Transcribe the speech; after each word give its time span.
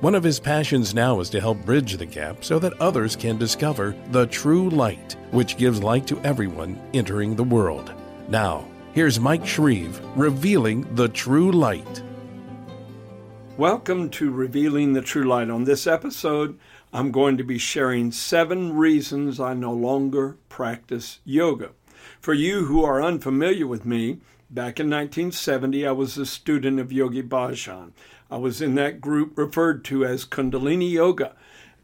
One 0.00 0.14
of 0.14 0.24
his 0.24 0.40
passions 0.40 0.94
now 0.94 1.20
is 1.20 1.28
to 1.28 1.42
help 1.42 1.62
bridge 1.66 1.98
the 1.98 2.06
gap 2.06 2.42
so 2.42 2.58
that 2.60 2.80
others 2.80 3.14
can 3.14 3.36
discover 3.36 3.94
the 4.12 4.26
true 4.28 4.70
light, 4.70 5.14
which 5.30 5.58
gives 5.58 5.82
light 5.82 6.06
to 6.06 6.18
everyone 6.20 6.80
entering 6.94 7.36
the 7.36 7.44
world. 7.44 7.92
Now, 8.26 8.64
here's 8.94 9.20
Mike 9.20 9.46
Shreve 9.46 10.00
revealing 10.16 10.86
the 10.94 11.10
true 11.10 11.52
light. 11.52 12.02
Welcome 13.58 14.08
to 14.12 14.30
Revealing 14.30 14.94
the 14.94 15.02
True 15.02 15.24
Light. 15.24 15.50
On 15.50 15.64
this 15.64 15.86
episode, 15.86 16.58
I'm 16.94 17.12
going 17.12 17.36
to 17.36 17.44
be 17.44 17.58
sharing 17.58 18.10
seven 18.10 18.72
reasons 18.72 19.38
I 19.38 19.52
no 19.52 19.74
longer 19.74 20.38
practice 20.48 21.20
yoga. 21.26 21.72
For 22.20 22.32
you 22.32 22.64
who 22.64 22.82
are 22.86 23.02
unfamiliar 23.02 23.66
with 23.66 23.84
me, 23.84 24.20
back 24.48 24.80
in 24.80 24.88
1970, 24.88 25.86
I 25.86 25.92
was 25.92 26.16
a 26.16 26.24
student 26.24 26.80
of 26.80 26.90
Yogi 26.90 27.22
Bhajan. 27.22 27.92
I 28.30 28.36
was 28.36 28.62
in 28.62 28.74
that 28.76 29.00
group 29.00 29.36
referred 29.36 29.84
to 29.86 30.04
as 30.04 30.24
Kundalini 30.24 30.92
Yoga, 30.92 31.34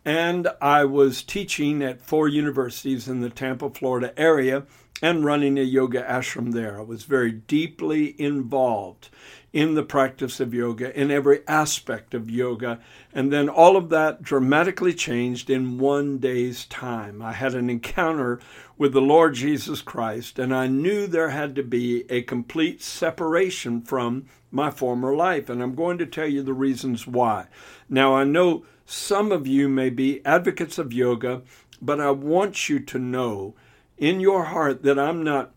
and 0.05 0.49
I 0.61 0.85
was 0.85 1.23
teaching 1.23 1.83
at 1.83 2.01
four 2.01 2.29
universities 2.29 3.09
in 3.09 3.21
the 3.21 3.31
Tampa, 3.31 3.71
Florida 3.71 4.13
area 4.17 4.65
and 5.03 5.25
running 5.25 5.59
a 5.59 5.63
yoga 5.63 6.03
ashram 6.03 6.53
there. 6.53 6.79
I 6.79 6.83
was 6.83 7.03
very 7.03 7.33
deeply 7.33 8.19
involved 8.21 9.09
in 9.57 9.73
the 9.73 9.83
practice 9.83 10.39
of 10.39 10.53
yoga, 10.53 10.95
in 11.01 11.11
every 11.11 11.41
aspect 11.49 12.13
of 12.13 12.31
yoga. 12.31 12.79
And 13.15 13.33
then 13.33 13.49
all 13.49 13.75
of 13.75 13.89
that 13.89 14.23
dramatically 14.23 14.93
changed 14.93 15.49
in 15.49 15.79
one 15.79 16.19
day's 16.19 16.67
time. 16.67 17.23
I 17.23 17.33
had 17.33 17.55
an 17.55 17.71
encounter 17.71 18.39
with 18.77 18.93
the 18.93 19.01
Lord 19.01 19.33
Jesus 19.33 19.81
Christ, 19.81 20.39
and 20.39 20.55
I 20.55 20.67
knew 20.67 21.07
there 21.07 21.31
had 21.31 21.55
to 21.55 21.63
be 21.63 22.05
a 22.11 22.21
complete 22.21 22.83
separation 22.83 23.81
from 23.81 24.27
my 24.51 24.71
former 24.71 25.17
life. 25.17 25.49
And 25.49 25.63
I'm 25.63 25.75
going 25.75 25.97
to 25.97 26.07
tell 26.07 26.29
you 26.29 26.43
the 26.43 26.53
reasons 26.53 27.07
why. 27.07 27.47
Now, 27.89 28.15
I 28.15 28.25
know 28.25 28.67
some 28.85 29.33
of 29.33 29.47
you 29.47 29.71
may 29.71 29.89
be 29.89 30.21
advocates 30.27 30.77
of 30.77 30.93
yoga, 30.93 31.41
but 31.81 31.99
I 31.99 32.11
want 32.11 32.69
you 32.69 32.79
to 32.81 32.99
know 32.99 33.55
in 33.97 34.21
your 34.21 34.45
heart 34.45 34.83
that 34.83 34.99
I'm 34.99 35.25
not 35.25 35.53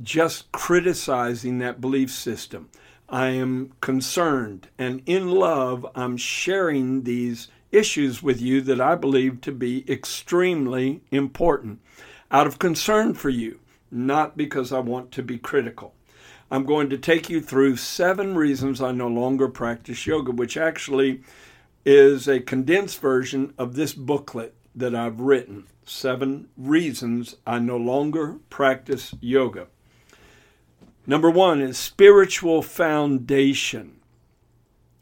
just 0.00 0.52
criticizing 0.52 1.58
that 1.58 1.80
belief 1.80 2.12
system. 2.12 2.68
I 3.10 3.28
am 3.28 3.72
concerned 3.80 4.68
and 4.78 5.02
in 5.06 5.30
love, 5.30 5.86
I'm 5.94 6.16
sharing 6.16 7.02
these 7.02 7.48
issues 7.72 8.22
with 8.22 8.40
you 8.40 8.60
that 8.62 8.80
I 8.80 8.94
believe 8.94 9.40
to 9.42 9.52
be 9.52 9.90
extremely 9.90 11.02
important 11.10 11.80
out 12.30 12.46
of 12.46 12.58
concern 12.58 13.14
for 13.14 13.28
you, 13.28 13.60
not 13.90 14.36
because 14.36 14.72
I 14.72 14.78
want 14.78 15.12
to 15.12 15.22
be 15.22 15.38
critical. 15.38 15.94
I'm 16.50 16.64
going 16.64 16.90
to 16.90 16.98
take 16.98 17.30
you 17.30 17.40
through 17.40 17.76
seven 17.76 18.36
reasons 18.36 18.80
I 18.80 18.92
no 18.92 19.06
longer 19.08 19.48
practice 19.48 20.06
yoga, 20.06 20.32
which 20.32 20.56
actually 20.56 21.22
is 21.84 22.28
a 22.28 22.40
condensed 22.40 23.00
version 23.00 23.54
of 23.56 23.74
this 23.74 23.92
booklet 23.92 24.54
that 24.74 24.94
I've 24.94 25.20
written 25.20 25.66
Seven 25.84 26.48
Reasons 26.56 27.36
I 27.46 27.58
No 27.58 27.76
Longer 27.76 28.38
Practice 28.48 29.14
Yoga. 29.20 29.66
Number 31.06 31.30
one 31.30 31.60
is 31.60 31.78
spiritual 31.78 32.62
foundation. 32.62 33.96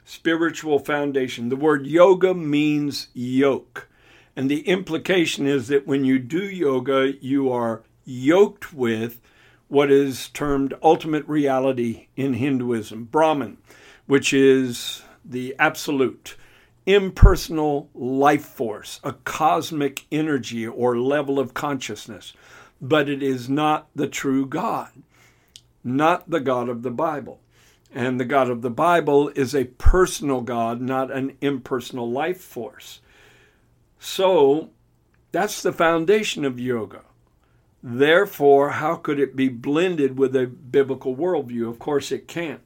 Spiritual 0.04 0.78
foundation. 0.78 1.48
The 1.48 1.56
word 1.56 1.86
yoga 1.86 2.34
means 2.34 3.08
yoke. 3.12 3.88
And 4.36 4.50
the 4.50 4.60
implication 4.68 5.46
is 5.46 5.68
that 5.68 5.86
when 5.86 6.04
you 6.04 6.18
do 6.18 6.42
yoga, 6.42 7.12
you 7.20 7.50
are 7.50 7.82
yoked 8.04 8.72
with 8.72 9.20
what 9.68 9.90
is 9.90 10.28
termed 10.28 10.74
ultimate 10.82 11.26
reality 11.26 12.06
in 12.16 12.34
Hinduism, 12.34 13.04
Brahman, 13.04 13.58
which 14.06 14.32
is 14.32 15.02
the 15.24 15.54
absolute 15.58 16.36
impersonal 16.86 17.90
life 17.94 18.46
force, 18.46 18.98
a 19.04 19.12
cosmic 19.12 20.06
energy 20.10 20.66
or 20.66 20.96
level 20.96 21.38
of 21.38 21.52
consciousness, 21.52 22.32
but 22.80 23.10
it 23.10 23.22
is 23.22 23.48
not 23.48 23.88
the 23.94 24.08
true 24.08 24.46
God, 24.46 24.90
not 25.96 26.30
the 26.30 26.40
God 26.40 26.68
of 26.68 26.82
the 26.82 26.90
Bible. 26.90 27.40
And 27.92 28.20
the 28.20 28.24
God 28.24 28.50
of 28.50 28.62
the 28.62 28.70
Bible 28.70 29.30
is 29.34 29.54
a 29.54 29.64
personal 29.64 30.42
God, 30.42 30.80
not 30.80 31.10
an 31.10 31.36
impersonal 31.40 32.10
life 32.10 32.40
force. 32.40 33.00
So 33.98 34.70
that's 35.32 35.62
the 35.62 35.72
foundation 35.72 36.44
of 36.44 36.60
yoga. 36.60 37.02
Therefore, 37.82 38.70
how 38.70 38.96
could 38.96 39.20
it 39.20 39.36
be 39.36 39.48
blended 39.48 40.18
with 40.18 40.34
a 40.34 40.46
biblical 40.46 41.16
worldview? 41.16 41.68
Of 41.68 41.78
course, 41.78 42.12
it 42.12 42.28
can't. 42.28 42.60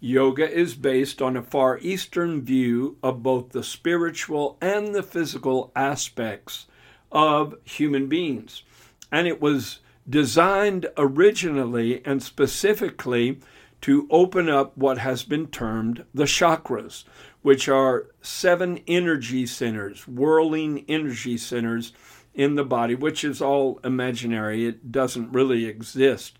Yoga 0.00 0.48
is 0.48 0.74
based 0.74 1.20
on 1.20 1.36
a 1.36 1.42
Far 1.42 1.78
Eastern 1.78 2.42
view 2.42 2.98
of 3.02 3.22
both 3.22 3.50
the 3.50 3.64
spiritual 3.64 4.56
and 4.60 4.94
the 4.94 5.02
physical 5.02 5.72
aspects 5.74 6.66
of 7.10 7.56
human 7.64 8.06
beings. 8.06 8.62
And 9.10 9.26
it 9.26 9.40
was 9.40 9.80
designed 10.08 10.86
originally 10.96 12.04
and 12.04 12.22
specifically 12.22 13.40
to 13.80 14.08
open 14.10 14.48
up 14.48 14.76
what 14.76 14.98
has 14.98 15.22
been 15.22 15.46
termed 15.46 16.04
the 16.12 16.24
chakras, 16.24 17.04
which 17.42 17.68
are 17.68 18.08
seven 18.20 18.80
energy 18.86 19.46
centers, 19.46 20.08
whirling 20.08 20.84
energy 20.88 21.36
centers 21.36 21.92
in 22.34 22.54
the 22.56 22.64
body, 22.64 22.94
which 22.94 23.22
is 23.22 23.40
all 23.40 23.78
imaginary. 23.84 24.66
It 24.66 24.90
doesn't 24.90 25.32
really 25.32 25.66
exist. 25.66 26.38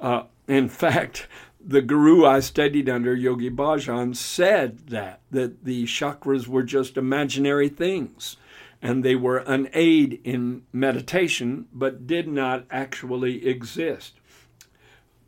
Uh, 0.00 0.24
in 0.48 0.68
fact, 0.82 1.28
the 1.64 1.82
guru 1.82 2.24
I 2.24 2.40
studied 2.40 2.88
under, 2.88 3.14
Yogi 3.14 3.50
Bhajan, 3.50 4.16
said 4.16 4.88
that, 4.88 5.20
that 5.30 5.64
the 5.64 5.84
chakras 5.84 6.48
were 6.48 6.62
just 6.62 6.96
imaginary 6.96 7.68
things 7.68 8.36
and 8.82 9.04
they 9.04 9.14
were 9.14 9.38
an 9.38 9.68
aid 9.74 10.20
in 10.24 10.62
meditation 10.72 11.66
but 11.72 12.06
did 12.06 12.26
not 12.26 12.64
actually 12.70 13.46
exist. 13.46 14.20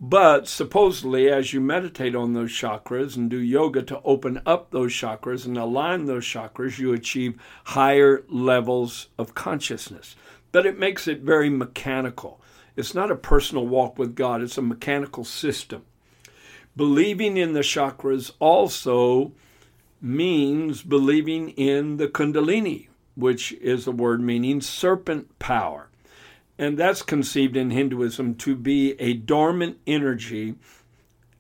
But 0.04 0.48
supposedly, 0.48 1.28
as 1.28 1.52
you 1.52 1.60
meditate 1.60 2.16
on 2.16 2.32
those 2.32 2.50
chakras 2.50 3.16
and 3.16 3.30
do 3.30 3.38
yoga 3.38 3.82
to 3.82 4.00
open 4.02 4.42
up 4.44 4.72
those 4.72 4.92
chakras 4.92 5.46
and 5.46 5.56
align 5.56 6.06
those 6.06 6.24
chakras, 6.24 6.80
you 6.80 6.92
achieve 6.92 7.40
higher 7.66 8.24
levels 8.28 9.10
of 9.16 9.36
consciousness. 9.36 10.16
But 10.50 10.66
it 10.66 10.76
makes 10.76 11.06
it 11.06 11.20
very 11.20 11.48
mechanical. 11.50 12.40
It's 12.74 12.94
not 12.94 13.12
a 13.12 13.16
personal 13.16 13.64
walk 13.64 13.96
with 13.96 14.16
God, 14.16 14.42
it's 14.42 14.58
a 14.58 14.62
mechanical 14.62 15.24
system. 15.24 15.84
Believing 16.74 17.36
in 17.36 17.52
the 17.52 17.60
chakras 17.60 18.32
also 18.40 19.30
means 20.00 20.82
believing 20.82 21.50
in 21.50 21.98
the 21.98 22.08
Kundalini, 22.08 22.88
which 23.14 23.52
is 23.52 23.86
a 23.86 23.92
word 23.92 24.20
meaning 24.20 24.60
serpent 24.60 25.38
power. 25.38 25.88
And 26.58 26.78
that's 26.78 27.02
conceived 27.02 27.56
in 27.56 27.70
Hinduism 27.70 28.36
to 28.36 28.54
be 28.54 28.92
a 29.00 29.14
dormant 29.14 29.78
energy 29.86 30.56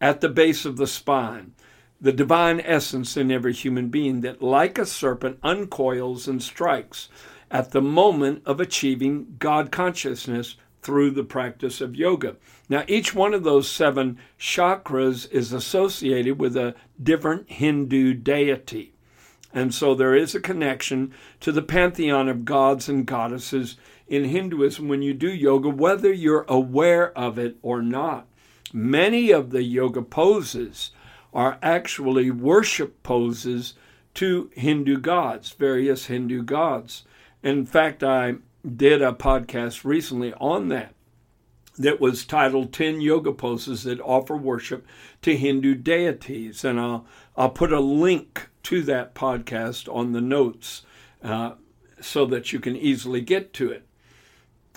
at 0.00 0.20
the 0.20 0.28
base 0.28 0.64
of 0.64 0.76
the 0.76 0.86
spine, 0.86 1.52
the 2.00 2.12
divine 2.12 2.60
essence 2.60 3.16
in 3.16 3.30
every 3.30 3.52
human 3.52 3.88
being 3.88 4.20
that, 4.22 4.42
like 4.42 4.78
a 4.78 4.86
serpent, 4.86 5.38
uncoils 5.42 6.26
and 6.26 6.42
strikes 6.42 7.08
at 7.50 7.70
the 7.70 7.82
moment 7.82 8.42
of 8.46 8.60
achieving 8.60 9.36
God 9.38 9.70
consciousness 9.70 10.56
through 10.80 11.12
the 11.12 11.22
practice 11.22 11.80
of 11.80 11.94
yoga. 11.94 12.36
Now, 12.68 12.84
each 12.88 13.14
one 13.14 13.34
of 13.34 13.44
those 13.44 13.68
seven 13.68 14.18
chakras 14.40 15.30
is 15.30 15.52
associated 15.52 16.40
with 16.40 16.56
a 16.56 16.74
different 17.00 17.48
Hindu 17.48 18.14
deity. 18.14 18.91
And 19.52 19.74
so 19.74 19.94
there 19.94 20.14
is 20.14 20.34
a 20.34 20.40
connection 20.40 21.12
to 21.40 21.52
the 21.52 21.62
pantheon 21.62 22.28
of 22.28 22.44
gods 22.44 22.88
and 22.88 23.06
goddesses 23.06 23.76
in 24.08 24.24
Hinduism 24.24 24.88
when 24.88 25.02
you 25.02 25.14
do 25.14 25.32
yoga, 25.32 25.68
whether 25.68 26.12
you're 26.12 26.46
aware 26.48 27.16
of 27.16 27.38
it 27.38 27.56
or 27.62 27.82
not. 27.82 28.26
Many 28.72 29.30
of 29.30 29.50
the 29.50 29.62
yoga 29.62 30.02
poses 30.02 30.92
are 31.34 31.58
actually 31.62 32.30
worship 32.30 33.02
poses 33.02 33.74
to 34.14 34.50
Hindu 34.54 34.98
gods, 34.98 35.50
various 35.50 36.06
Hindu 36.06 36.42
gods. 36.42 37.04
In 37.42 37.66
fact, 37.66 38.02
I 38.02 38.36
did 38.64 39.02
a 39.02 39.12
podcast 39.12 39.84
recently 39.84 40.32
on 40.34 40.68
that 40.68 40.94
that 41.78 42.00
was 42.00 42.24
titled 42.24 42.72
10 42.72 43.00
yoga 43.00 43.32
poses 43.32 43.84
that 43.84 44.00
offer 44.00 44.36
worship 44.36 44.86
to 45.22 45.36
Hindu 45.36 45.74
deities 45.74 46.64
and 46.64 46.78
I'll 46.78 47.06
I'll 47.36 47.50
put 47.50 47.72
a 47.72 47.80
link 47.80 48.50
to 48.64 48.82
that 48.82 49.14
podcast 49.14 49.92
on 49.92 50.12
the 50.12 50.20
notes 50.20 50.82
uh, 51.22 51.52
so 52.00 52.26
that 52.26 52.52
you 52.52 52.60
can 52.60 52.76
easily 52.76 53.20
get 53.20 53.52
to 53.54 53.70
it. 53.70 53.86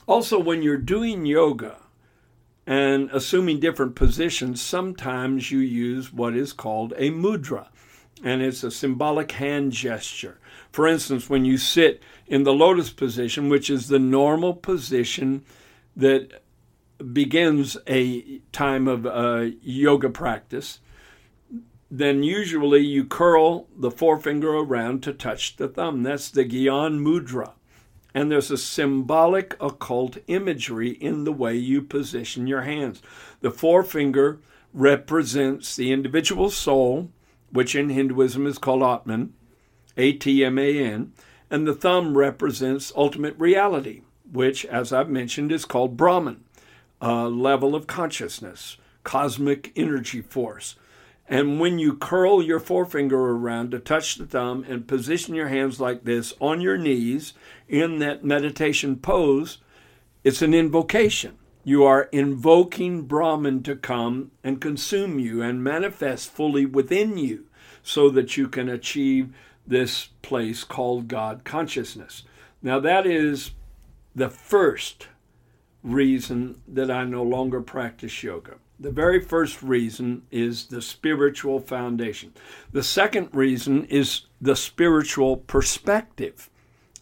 Also 0.07 0.39
when 0.39 0.61
you're 0.61 0.77
doing 0.77 1.25
yoga 1.25 1.77
And 2.67 3.09
assuming 3.11 3.59
different 3.59 3.95
positions, 3.95 4.59
sometimes 4.61 5.51
you 5.51 5.59
use 5.59 6.11
what 6.11 6.35
is 6.35 6.51
called 6.51 6.93
a 6.97 7.11
mudra, 7.11 7.67
and 8.23 8.41
it's 8.41 8.63
a 8.63 8.71
symbolic 8.71 9.33
hand 9.33 9.71
gesture. 9.71 10.39
For 10.71 10.87
instance, 10.87 11.29
when 11.29 11.45
you 11.45 11.57
sit 11.57 12.01
in 12.25 12.43
the 12.43 12.53
lotus 12.53 12.89
position, 12.89 13.49
which 13.49 13.69
is 13.69 13.87
the 13.87 13.99
normal 13.99 14.53
position 14.55 15.43
that 15.95 16.41
begins 17.13 17.77
a 17.87 18.39
time 18.51 18.87
of 18.87 19.05
uh, 19.05 19.51
yoga 19.61 20.09
practice, 20.09 20.79
then 21.89 22.23
usually 22.23 22.81
you 22.81 23.05
curl 23.05 23.67
the 23.77 23.91
forefinger 23.91 24.49
around 24.49 25.03
to 25.03 25.13
touch 25.13 25.55
the 25.55 25.67
thumb. 25.67 26.03
That's 26.03 26.29
the 26.29 26.43
Gyan 26.43 26.99
Mudra. 26.99 27.53
And 28.13 28.31
there's 28.31 28.49
a 28.49 28.57
symbolic 28.57 29.55
occult 29.59 30.17
imagery 30.27 30.91
in 30.91 31.25
the 31.25 31.33
way 31.33 31.55
you 31.55 31.81
position 31.81 32.47
your 32.47 32.61
hands. 32.61 33.01
The 33.41 33.51
forefinger 33.51 34.39
represents 34.73 35.75
the 35.75 35.91
individual 35.91 36.49
soul, 36.49 37.11
which 37.51 37.75
in 37.75 37.89
Hinduism 37.89 38.47
is 38.47 38.57
called 38.57 38.83
Atman, 38.83 39.33
A 39.97 40.13
T 40.13 40.43
M 40.43 40.57
A 40.57 40.77
N, 40.77 41.13
and 41.51 41.67
the 41.67 41.75
thumb 41.75 42.17
represents 42.17 42.91
ultimate 42.95 43.35
reality, 43.37 44.01
which, 44.29 44.65
as 44.65 44.91
I've 44.91 45.09
mentioned, 45.09 45.51
is 45.51 45.65
called 45.65 45.95
Brahman, 45.95 46.43
a 46.99 47.29
level 47.29 47.75
of 47.75 47.85
consciousness, 47.85 48.77
cosmic 49.03 49.71
energy 49.75 50.21
force. 50.21 50.75
And 51.27 51.59
when 51.59 51.79
you 51.79 51.95
curl 51.95 52.41
your 52.43 52.59
forefinger 52.59 53.17
around 53.17 53.71
to 53.71 53.79
touch 53.79 54.15
the 54.15 54.25
thumb 54.25 54.63
and 54.67 54.87
position 54.87 55.33
your 55.33 55.47
hands 55.47 55.79
like 55.79 56.03
this 56.03 56.33
on 56.39 56.61
your 56.61 56.77
knees 56.77 57.33
in 57.67 57.97
that 57.99 58.23
meditation 58.23 58.97
pose, 58.97 59.57
it's 60.23 60.43
an 60.43 60.53
invocation. 60.53 61.37
You 61.63 61.83
are 61.83 62.09
invoking 62.11 63.03
Brahman 63.03 63.63
to 63.63 63.75
come 63.75 64.31
and 64.43 64.61
consume 64.61 65.17
you 65.17 65.41
and 65.41 65.63
manifest 65.63 66.29
fully 66.29 66.67
within 66.67 67.17
you 67.17 67.45
so 67.81 68.09
that 68.09 68.37
you 68.37 68.47
can 68.47 68.69
achieve 68.69 69.33
this 69.65 70.09
place 70.21 70.63
called 70.63 71.07
God 71.07 71.43
consciousness. 71.43 72.21
Now, 72.61 72.79
that 72.79 73.07
is 73.07 73.51
the 74.13 74.29
first 74.29 75.07
reason 75.83 76.61
that 76.67 76.91
I 76.91 77.03
no 77.03 77.23
longer 77.23 77.61
practice 77.61 78.23
yoga. 78.23 78.55
The 78.79 78.91
very 78.91 79.21
first 79.21 79.63
reason 79.63 80.23
is 80.31 80.65
the 80.67 80.81
spiritual 80.81 81.59
foundation. 81.59 82.33
The 82.71 82.83
second 82.83 83.29
reason 83.31 83.85
is 83.85 84.23
the 84.41 84.55
spiritual 84.55 85.37
perspective, 85.37 86.49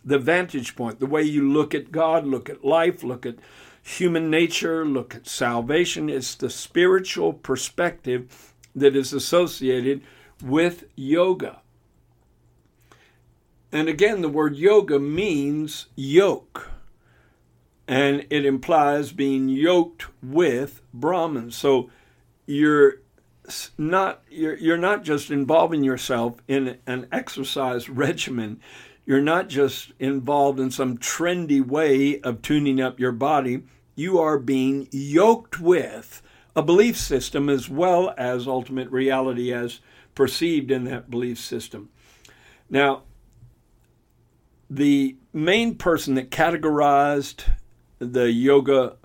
the 0.06 0.20
vantage 0.20 0.76
point, 0.76 1.00
the 1.00 1.08
way 1.08 1.24
you 1.24 1.52
look 1.52 1.74
at 1.74 1.92
God, 1.92 2.26
look 2.26 2.50
at 2.50 2.64
life, 2.64 3.04
look 3.04 3.26
at 3.26 3.38
human 3.82 4.30
nature, 4.30 4.86
look 4.86 5.16
at 5.16 5.28
salvation. 5.28 6.10
It's 6.10 6.36
the 6.36 6.50
spiritual 6.50 7.34
perspective 7.34 8.54
that 8.76 8.96
is 8.96 9.12
associated 9.12 10.02
with 10.44 10.86
yoga. 10.96 11.62
And 13.72 13.90
again, 13.90 14.22
the 14.22 14.30
word 14.30 14.56
yoga 14.56 15.00
means 15.00 15.88
yoke 15.96 16.73
and 17.88 18.26
it 18.30 18.46
implies 18.46 19.12
being 19.12 19.50
yoked 19.50 20.06
with 20.22 20.82
Brahmins. 20.94 21.56
So 21.56 21.90
you're 22.46 23.02
not 23.78 24.22
you're, 24.30 24.58
you're 24.58 24.78
not 24.78 25.04
just 25.04 25.30
involving 25.30 25.84
yourself 25.84 26.38
in 26.48 26.78
an 26.88 27.08
exercise 27.12 27.90
regimen. 27.90 28.60
You're 29.06 29.22
not 29.22 29.50
just 29.50 29.92
involved 30.00 30.60
in 30.60 30.72
some 30.72 30.98
trendy 30.98 31.66
way 31.66 32.22
of 32.22 32.42
tuning 32.42 32.80
up 32.80 33.00
your 33.00 33.12
body. 33.12 33.64
You 33.96 34.18
are 34.20 34.40
being 34.40 34.88
yoked 34.92 35.60
with 35.60 36.22
a 36.56 36.62
belief 36.62 36.98
system 36.98 37.50
as 37.50 37.70
well 37.70 38.14
as 38.18 38.48
ultimate 38.48 38.90
reality 38.90 39.52
as 39.52 39.82
perceived 40.16 40.72
in 40.72 40.86
that 40.86 41.10
belief 41.10 41.40
system. 41.40 41.90
Now, 42.70 43.04
the 44.70 45.18
main 45.34 45.76
person 45.76 46.16
that 46.16 46.32
categorized 46.32 47.44
the 48.06 48.32
yoga 48.32 48.96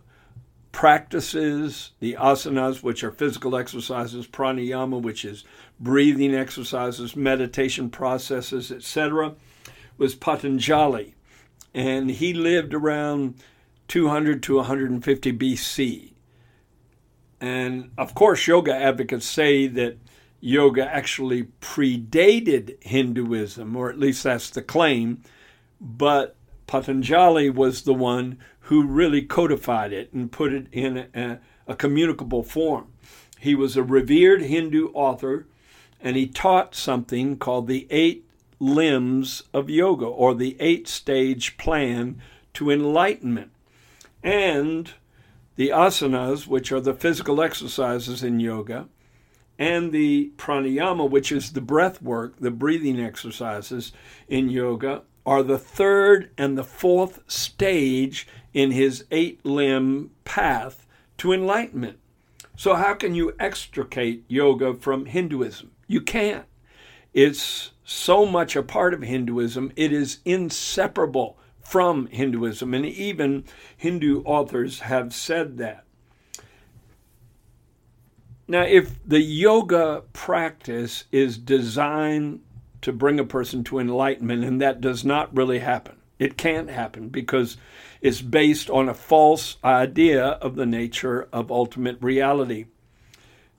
practices, 0.73 1.93
the 2.01 2.15
asanas, 2.19 2.83
which 2.83 3.03
are 3.03 3.11
physical 3.11 3.57
exercises, 3.57 4.27
pranayama, 4.27 5.01
which 5.01 5.25
is 5.25 5.45
breathing 5.81 6.35
exercises, 6.35 7.17
meditation 7.17 7.91
processes, 7.91 8.71
etc., 8.71 9.35
was 9.97 10.15
Patanjali. 10.15 11.15
And 11.75 12.11
he 12.11 12.33
lived 12.33 12.75
around 12.75 13.35
200 13.89 14.43
to 14.45 14.57
150 14.57 15.33
BC. 15.33 16.13
And 17.41 17.91
of 17.99 18.15
course, 18.15 18.47
yoga 18.47 18.75
advocates 18.75 19.27
say 19.27 19.67
that 19.67 19.99
yoga 20.41 20.87
actually 20.87 21.45
predated 21.61 22.83
Hinduism, 22.83 23.77
or 23.77 23.91
at 23.91 23.99
least 23.99 24.23
that's 24.25 24.51
the 24.51 24.63
claim. 24.63 25.23
But 25.81 26.37
Patanjali 26.69 27.51
was 27.51 27.83
the 27.83 27.95
one 27.95 28.39
who 28.61 28.87
really 28.87 29.23
codified 29.23 29.93
it 29.93 30.13
and 30.13 30.31
put 30.31 30.53
it 30.53 30.67
in 30.71 31.09
a, 31.15 31.41
a 31.67 31.75
communicable 31.75 32.45
form. 32.45 32.93
He 33.41 33.57
was 33.57 33.77
a 33.77 33.83
revered 33.83 34.43
Hindu 34.43 34.91
author 34.93 35.47
and 36.01 36.15
he 36.15 36.29
taught 36.29 36.75
something 36.75 37.39
called 37.39 37.67
the 37.67 37.87
eight 37.91 38.29
limbs 38.61 39.43
of 39.53 39.71
yoga 39.71 40.05
or 40.07 40.35
the 40.35 40.57
eight 40.61 40.87
stage 40.87 41.57
plan 41.57 42.21
to 42.55 42.71
enlightenment. 42.71 43.51
And 44.23 44.93
the 45.57 45.71
asanas, 45.71 46.47
which 46.47 46.71
are 46.71 46.81
the 46.81 46.95
physical 46.95 47.41
exercises 47.41 48.23
in 48.23 48.41
yoga, 48.41 48.89
and 49.59 49.91
the 49.91 50.33
pranayama, 50.37 51.09
which 51.09 51.33
is 51.33 51.53
the 51.53 51.61
breath 51.61 52.01
work, 52.01 52.39
the 52.39 52.51
breathing 52.51 53.01
exercises 53.01 53.93
in 54.29 54.49
yoga, 54.49 55.03
are 55.29 55.43
the 55.43 55.59
third 55.59 56.31
and 56.39 56.57
the 56.57 56.65
fourth 56.65 57.21
stage 57.31 58.27
in 58.55 58.71
his 58.71 59.05
eight 59.11 59.45
limb 59.45 60.11
path 60.25 60.87
to 61.19 61.35
enlightenment. 61.35 61.99
So, 62.57 62.75
how 62.75 62.95
can 62.95 63.15
you 63.15 63.35
extricate 63.39 64.25
yoga 64.27 64.73
from 64.73 65.05
Hinduism? 65.05 65.71
You 65.87 66.01
can't. 66.01 66.47
It's 67.13 67.73
so 67.85 68.25
much 68.25 68.57
a 68.57 68.63
part 68.63 68.95
of 68.95 69.03
Hinduism, 69.03 69.71
it 69.77 69.93
is 69.93 70.21
inseparable 70.25 71.39
from 71.61 72.07
Hinduism. 72.07 72.73
And 72.73 72.87
even 72.87 73.45
Hindu 73.77 74.23
authors 74.25 74.81
have 74.81 75.15
said 75.15 75.59
that. 75.59 75.85
Now, 78.47 78.63
if 78.63 79.07
the 79.07 79.21
yoga 79.21 80.05
practice 80.15 81.05
is 81.13 81.37
designed 81.37 82.41
to 82.83 82.93
bring 82.93 83.19
a 83.19 83.25
person 83.25 83.65
to 83.65 83.79
enlightenment, 83.79 84.45
and 84.45 84.61
that 84.61 84.81
does 84.81 85.05
not 85.05 85.35
really 85.37 85.59
happen. 85.59 85.97
It 86.19 86.37
can't 86.37 86.71
happen 86.71 87.09
because 87.09 87.57
it's 88.01 88.21
based 88.21 88.71
on 88.71 88.89
a 88.89 88.95
false 88.95 89.57
idea 89.65 90.25
of 90.25 90.57
the 90.57 90.67
nature 90.67 91.29
of 91.33 91.51
ultimate 91.51 91.99
reality. 92.01 92.67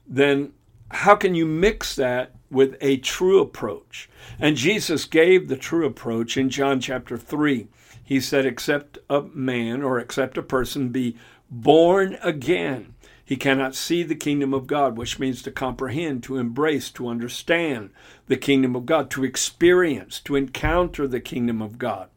Then, 0.07 0.53
how 0.91 1.15
can 1.15 1.35
you 1.35 1.45
mix 1.45 1.95
that 1.95 2.35
with 2.49 2.75
a 2.81 2.97
true 2.97 3.39
approach? 3.41 4.09
And 4.39 4.57
Jesus 4.57 5.05
gave 5.05 5.47
the 5.47 5.57
true 5.57 5.85
approach 5.85 6.35
in 6.35 6.49
John 6.49 6.79
chapter 6.79 7.17
3. 7.17 7.67
He 8.03 8.19
said, 8.19 8.45
Except 8.45 8.97
a 9.09 9.21
man 9.21 9.83
or 9.83 9.99
except 9.99 10.37
a 10.37 10.43
person 10.43 10.89
be 10.89 11.15
born 11.49 12.17
again, 12.23 12.95
he 13.29 13.37
cannot 13.37 13.75
see 13.75 14.01
the 14.01 14.15
kingdom 14.15 14.55
of 14.55 14.65
God, 14.65 14.97
which 14.97 15.19
means 15.19 15.43
to 15.43 15.51
comprehend, 15.51 16.23
to 16.23 16.37
embrace, 16.37 16.89
to 16.89 17.07
understand 17.07 17.91
the 18.25 18.35
kingdom 18.35 18.75
of 18.75 18.87
God, 18.87 19.11
to 19.11 19.23
experience, 19.23 20.19
to 20.21 20.35
encounter 20.35 21.07
the 21.07 21.19
kingdom 21.19 21.61
of 21.61 21.77
God. 21.77 22.09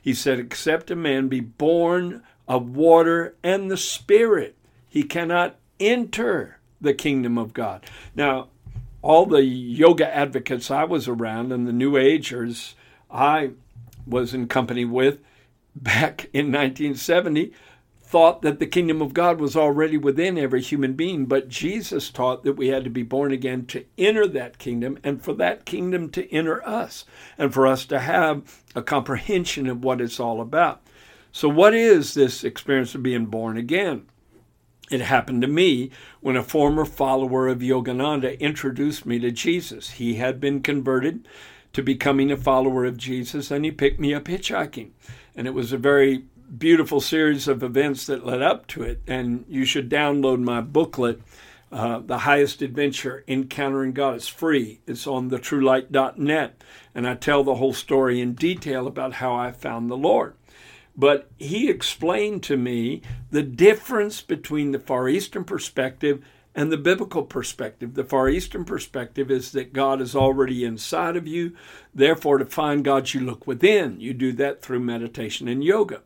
He 0.00 0.14
said, 0.14 0.38
Except 0.38 0.88
a 0.92 0.94
man 0.94 1.26
be 1.26 1.40
born 1.40 2.22
of 2.46 2.76
water 2.76 3.34
and 3.42 3.68
the 3.68 3.76
Spirit, 3.76 4.54
he 4.88 5.02
cannot 5.02 5.56
enter 5.80 6.60
the 6.80 6.94
kingdom 6.94 7.36
of 7.36 7.52
God. 7.52 7.84
Now, 8.14 8.46
all 9.02 9.26
the 9.26 9.42
yoga 9.42 10.06
advocates 10.14 10.70
I 10.70 10.84
was 10.84 11.08
around 11.08 11.50
and 11.50 11.66
the 11.66 11.72
New 11.72 11.96
Agers 11.96 12.76
I 13.10 13.50
was 14.06 14.32
in 14.32 14.46
company 14.46 14.84
with 14.84 15.18
back 15.74 16.30
in 16.32 16.52
1970 16.52 17.52
thought 18.10 18.42
that 18.42 18.58
the 18.58 18.66
kingdom 18.66 19.00
of 19.00 19.14
God 19.14 19.38
was 19.38 19.54
already 19.56 19.96
within 19.96 20.36
every 20.36 20.60
human 20.60 20.94
being, 20.94 21.26
but 21.26 21.48
Jesus 21.48 22.10
taught 22.10 22.42
that 22.42 22.54
we 22.54 22.66
had 22.66 22.82
to 22.82 22.90
be 22.90 23.04
born 23.04 23.30
again 23.30 23.66
to 23.66 23.84
enter 23.96 24.26
that 24.26 24.58
kingdom 24.58 24.98
and 25.04 25.22
for 25.22 25.32
that 25.34 25.64
kingdom 25.64 26.10
to 26.10 26.28
enter 26.34 26.66
us 26.68 27.04
and 27.38 27.54
for 27.54 27.68
us 27.68 27.84
to 27.84 28.00
have 28.00 28.64
a 28.74 28.82
comprehension 28.82 29.68
of 29.68 29.84
what 29.84 30.00
it's 30.00 30.18
all 30.18 30.40
about. 30.40 30.82
So, 31.30 31.48
what 31.48 31.72
is 31.72 32.14
this 32.14 32.42
experience 32.42 32.96
of 32.96 33.04
being 33.04 33.26
born 33.26 33.56
again? 33.56 34.06
It 34.90 35.02
happened 35.02 35.42
to 35.42 35.48
me 35.48 35.92
when 36.20 36.34
a 36.34 36.42
former 36.42 36.84
follower 36.84 37.46
of 37.46 37.60
Yogananda 37.60 38.40
introduced 38.40 39.06
me 39.06 39.20
to 39.20 39.30
Jesus. 39.30 39.90
He 39.90 40.14
had 40.14 40.40
been 40.40 40.62
converted 40.62 41.28
to 41.74 41.80
becoming 41.80 42.32
a 42.32 42.36
follower 42.36 42.84
of 42.84 42.96
Jesus 42.96 43.52
and 43.52 43.64
he 43.64 43.70
picked 43.70 44.00
me 44.00 44.12
up 44.12 44.24
hitchhiking. 44.24 44.90
And 45.36 45.46
it 45.46 45.54
was 45.54 45.72
a 45.72 45.78
very 45.78 46.24
beautiful 46.58 47.00
series 47.00 47.48
of 47.48 47.62
events 47.62 48.06
that 48.06 48.26
led 48.26 48.42
up 48.42 48.66
to 48.68 48.82
it. 48.82 49.00
And 49.06 49.44
you 49.48 49.64
should 49.64 49.88
download 49.88 50.40
my 50.40 50.60
booklet, 50.60 51.20
uh, 51.70 52.00
The 52.00 52.18
Highest 52.18 52.62
Adventure 52.62 53.24
Encountering 53.28 53.92
God. 53.92 54.16
It's 54.16 54.28
free, 54.28 54.80
it's 54.86 55.06
on 55.06 55.30
thetruelight.net. 55.30 56.64
And 56.94 57.08
I 57.08 57.14
tell 57.14 57.44
the 57.44 57.56
whole 57.56 57.72
story 57.72 58.20
in 58.20 58.34
detail 58.34 58.86
about 58.86 59.14
how 59.14 59.34
I 59.34 59.52
found 59.52 59.90
the 59.90 59.96
Lord. 59.96 60.34
But 60.96 61.30
he 61.38 61.70
explained 61.70 62.42
to 62.44 62.56
me 62.56 63.00
the 63.30 63.42
difference 63.42 64.20
between 64.20 64.72
the 64.72 64.78
Far 64.78 65.08
Eastern 65.08 65.44
perspective 65.44 66.22
and 66.54 66.72
the 66.72 66.76
biblical 66.76 67.22
perspective. 67.22 67.94
The 67.94 68.04
Far 68.04 68.28
Eastern 68.28 68.64
perspective 68.64 69.30
is 69.30 69.52
that 69.52 69.72
God 69.72 70.00
is 70.00 70.16
already 70.16 70.64
inside 70.64 71.16
of 71.16 71.28
you. 71.28 71.54
Therefore, 71.94 72.38
to 72.38 72.44
find 72.44 72.84
God, 72.84 73.14
you 73.14 73.20
look 73.20 73.46
within. 73.46 74.00
You 74.00 74.12
do 74.12 74.32
that 74.32 74.60
through 74.60 74.80
meditation 74.80 75.46
and 75.46 75.62
yoga. 75.62 76.02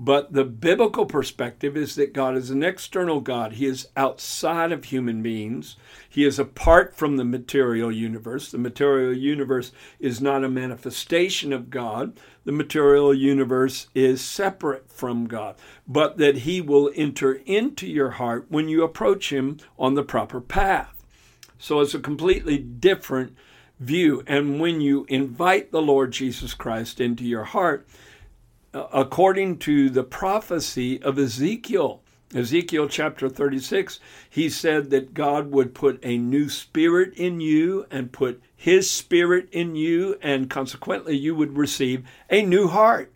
But 0.00 0.32
the 0.32 0.44
biblical 0.44 1.06
perspective 1.06 1.76
is 1.76 1.96
that 1.96 2.12
God 2.12 2.36
is 2.36 2.50
an 2.50 2.62
external 2.62 3.20
God. 3.20 3.54
He 3.54 3.66
is 3.66 3.88
outside 3.96 4.70
of 4.70 4.84
human 4.84 5.22
beings. 5.22 5.74
He 6.08 6.24
is 6.24 6.38
apart 6.38 6.96
from 6.96 7.16
the 7.16 7.24
material 7.24 7.90
universe. 7.90 8.52
The 8.52 8.58
material 8.58 9.12
universe 9.12 9.72
is 9.98 10.20
not 10.20 10.44
a 10.44 10.48
manifestation 10.48 11.52
of 11.52 11.68
God. 11.68 12.20
The 12.44 12.52
material 12.52 13.12
universe 13.12 13.88
is 13.92 14.20
separate 14.20 14.88
from 14.88 15.26
God. 15.26 15.56
But 15.84 16.16
that 16.18 16.38
He 16.38 16.60
will 16.60 16.92
enter 16.94 17.32
into 17.44 17.88
your 17.88 18.10
heart 18.10 18.46
when 18.48 18.68
you 18.68 18.84
approach 18.84 19.32
Him 19.32 19.58
on 19.76 19.94
the 19.94 20.04
proper 20.04 20.40
path. 20.40 21.04
So 21.58 21.80
it's 21.80 21.94
a 21.94 21.98
completely 21.98 22.56
different 22.56 23.36
view. 23.80 24.22
And 24.28 24.60
when 24.60 24.80
you 24.80 25.06
invite 25.08 25.72
the 25.72 25.82
Lord 25.82 26.12
Jesus 26.12 26.54
Christ 26.54 27.00
into 27.00 27.24
your 27.24 27.44
heart, 27.44 27.84
Uh, 28.78 28.86
according 28.92 29.58
to 29.58 29.90
the 29.90 30.04
prophecy 30.04 31.02
of 31.02 31.18
Ezekiel. 31.18 32.00
Ezekiel 32.32 32.86
chapter 32.86 33.28
36, 33.28 33.98
he 34.30 34.48
said 34.48 34.90
that 34.90 35.14
God 35.14 35.50
would 35.50 35.74
put 35.74 35.98
a 36.04 36.16
new 36.16 36.48
spirit 36.48 37.12
in 37.14 37.40
you 37.40 37.86
and 37.90 38.12
put 38.12 38.40
his 38.54 38.88
spirit 38.88 39.48
in 39.50 39.74
you, 39.74 40.16
and 40.22 40.48
consequently, 40.48 41.16
you 41.16 41.34
would 41.34 41.56
receive 41.56 42.04
a 42.30 42.42
new 42.42 42.68
heart. 42.68 43.12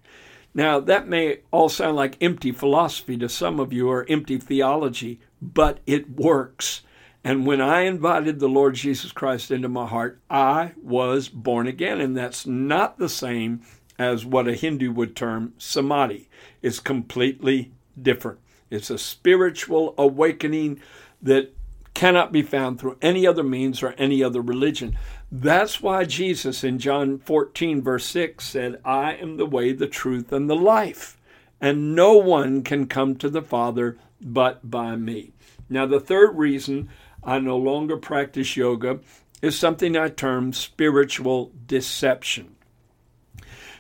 Now, 0.53 0.81
that 0.81 1.07
may 1.07 1.43
all 1.53 1.69
sound 1.69 1.95
like 1.95 2.21
empty 2.21 2.51
philosophy 2.51 3.17
to 3.19 3.29
some 3.29 3.61
of 3.61 3.73
you 3.73 3.89
or 3.89 4.05
empty 4.09 4.39
theology, 4.39 5.21
but 5.41 5.79
it 5.87 6.11
works. 6.11 6.83
And 7.23 7.47
when 7.47 7.61
I 7.61 7.83
invited 7.83 8.41
the 8.41 8.49
Lord 8.49 8.75
Jesus 8.75 9.13
Christ 9.13 9.53
into 9.53 9.69
my 9.69 9.87
heart, 9.87 10.19
I 10.29 10.73
was 10.83 11.29
born 11.29 11.69
again. 11.69 12.01
And 12.01 12.17
that's 12.17 12.47
not 12.49 12.99
the 12.99 13.09
same 13.09 13.63
as 13.99 14.25
what 14.25 14.49
a 14.49 14.55
Hindu 14.55 14.93
would 14.93 15.15
term 15.15 15.55
samadhi. 15.59 16.29
It's 16.61 16.81
completely 16.81 17.73
different. 18.01 18.39
It's 18.71 18.91
a 18.91 18.99
spiritual 18.99 19.95
awakening 19.99 20.81
that 21.21 21.55
cannot 21.95 22.33
be 22.33 22.43
found 22.43 22.81
through 22.81 22.97
any 23.03 23.27
other 23.27 23.43
means 23.43 23.83
or 23.83 23.95
any 23.99 24.23
other 24.23 24.41
religion. 24.41 24.97
That's 25.31 25.83
why 25.83 26.05
Jesus 26.05 26.65
in 26.65 26.79
John 26.79 27.19
14, 27.19 27.83
verse 27.83 28.07
6 28.07 28.45
said, 28.45 28.81
I 28.85 29.13
am 29.15 29.37
the 29.37 29.47
way, 29.47 29.73
the 29.73 29.87
truth, 29.87 30.33
and 30.33 30.49
the 30.49 30.57
life, 30.57 31.19
and 31.61 31.95
no 31.95 32.17
one 32.17 32.63
can 32.63 32.87
come 32.87 33.17
to 33.17 33.29
the 33.29 33.43
Father 33.43 33.99
but 34.21 34.71
by 34.71 34.97
me. 34.97 35.33
Now, 35.69 35.87
the 35.87 36.01
third 36.01 36.37
reason 36.37 36.89
I 37.23 37.39
no 37.39 37.57
longer 37.57 37.97
practice 37.97 38.57
yoga 38.57 39.01
is 39.43 39.59
something 39.59 39.97
I 39.97 40.09
term 40.09 40.53
spiritual 40.53 41.53
deception 41.67 42.52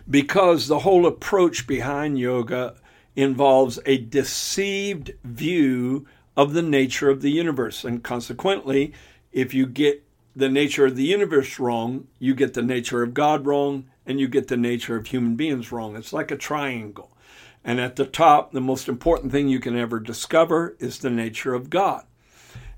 because 0.08 0.66
the 0.66 0.80
whole 0.80 1.06
approach 1.06 1.66
behind 1.66 2.18
yoga 2.18 2.74
involves 3.14 3.78
a 3.86 3.98
deceived 3.98 5.12
view 5.24 6.06
of 6.36 6.54
the 6.54 6.62
nature 6.62 7.10
of 7.10 7.22
the 7.22 7.30
universe. 7.30 7.84
And 7.84 8.02
consequently, 8.02 8.92
if 9.32 9.52
you 9.52 9.66
get 9.66 10.02
the 10.34 10.48
nature 10.48 10.86
of 10.86 10.96
the 10.96 11.04
universe 11.04 11.58
wrong, 11.58 12.06
you 12.18 12.34
get 12.34 12.54
the 12.54 12.62
nature 12.62 13.02
of 13.02 13.14
God 13.14 13.46
wrong, 13.46 13.86
and 14.06 14.18
you 14.18 14.28
get 14.28 14.48
the 14.48 14.56
nature 14.56 14.96
of 14.96 15.06
human 15.06 15.36
beings 15.36 15.70
wrong. 15.70 15.94
It's 15.96 16.12
like 16.12 16.30
a 16.30 16.36
triangle. 16.36 17.16
And 17.64 17.80
at 17.80 17.96
the 17.96 18.06
top, 18.06 18.52
the 18.52 18.60
most 18.60 18.88
important 18.88 19.30
thing 19.30 19.48
you 19.48 19.60
can 19.60 19.76
ever 19.76 20.00
discover 20.00 20.76
is 20.80 20.98
the 20.98 21.10
nature 21.10 21.54
of 21.54 21.70
God. 21.70 22.04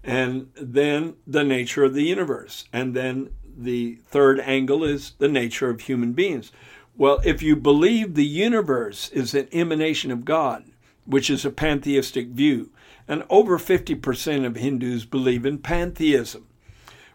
And 0.02 0.50
then 0.54 1.14
the 1.26 1.44
nature 1.44 1.84
of 1.84 1.94
the 1.94 2.04
universe. 2.04 2.64
And 2.72 2.94
then 2.94 3.30
the 3.56 4.00
third 4.06 4.40
angle 4.40 4.84
is 4.84 5.12
the 5.18 5.28
nature 5.28 5.70
of 5.70 5.80
human 5.80 6.12
beings. 6.12 6.52
Well, 6.96 7.20
if 7.24 7.42
you 7.42 7.56
believe 7.56 8.14
the 8.14 8.24
universe 8.24 9.10
is 9.10 9.34
an 9.34 9.48
emanation 9.52 10.12
of 10.12 10.24
God, 10.24 10.64
which 11.06 11.28
is 11.28 11.44
a 11.44 11.50
pantheistic 11.50 12.28
view, 12.28 12.70
and 13.08 13.24
over 13.28 13.58
50% 13.58 14.46
of 14.46 14.56
Hindus 14.56 15.04
believe 15.04 15.44
in 15.44 15.58
pantheism, 15.58 16.46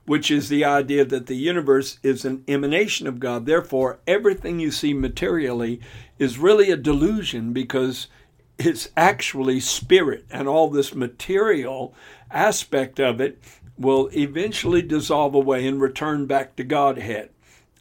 which 0.05 0.29
is 0.29 0.49
the 0.49 0.65
idea 0.65 1.05
that 1.05 1.27
the 1.27 1.35
universe 1.35 1.97
is 2.03 2.25
an 2.25 2.43
emanation 2.47 3.07
of 3.07 3.19
God. 3.21 3.45
Therefore, 3.45 3.99
everything 4.05 4.59
you 4.59 4.69
see 4.69 4.93
materially 4.93 5.79
is 6.17 6.37
really 6.37 6.71
a 6.71 6.77
delusion 6.77 7.53
because 7.53 8.07
it's 8.57 8.89
actually 8.97 9.61
spirit, 9.61 10.25
and 10.29 10.49
all 10.49 10.69
this 10.69 10.93
material 10.93 11.93
aspect 12.29 12.99
of 12.99 13.21
it 13.21 13.41
will 13.77 14.09
eventually 14.11 14.81
dissolve 14.81 15.33
away 15.33 15.65
and 15.65 15.79
return 15.79 16.25
back 16.25 16.57
to 16.57 16.65
Godhead. 16.65 17.29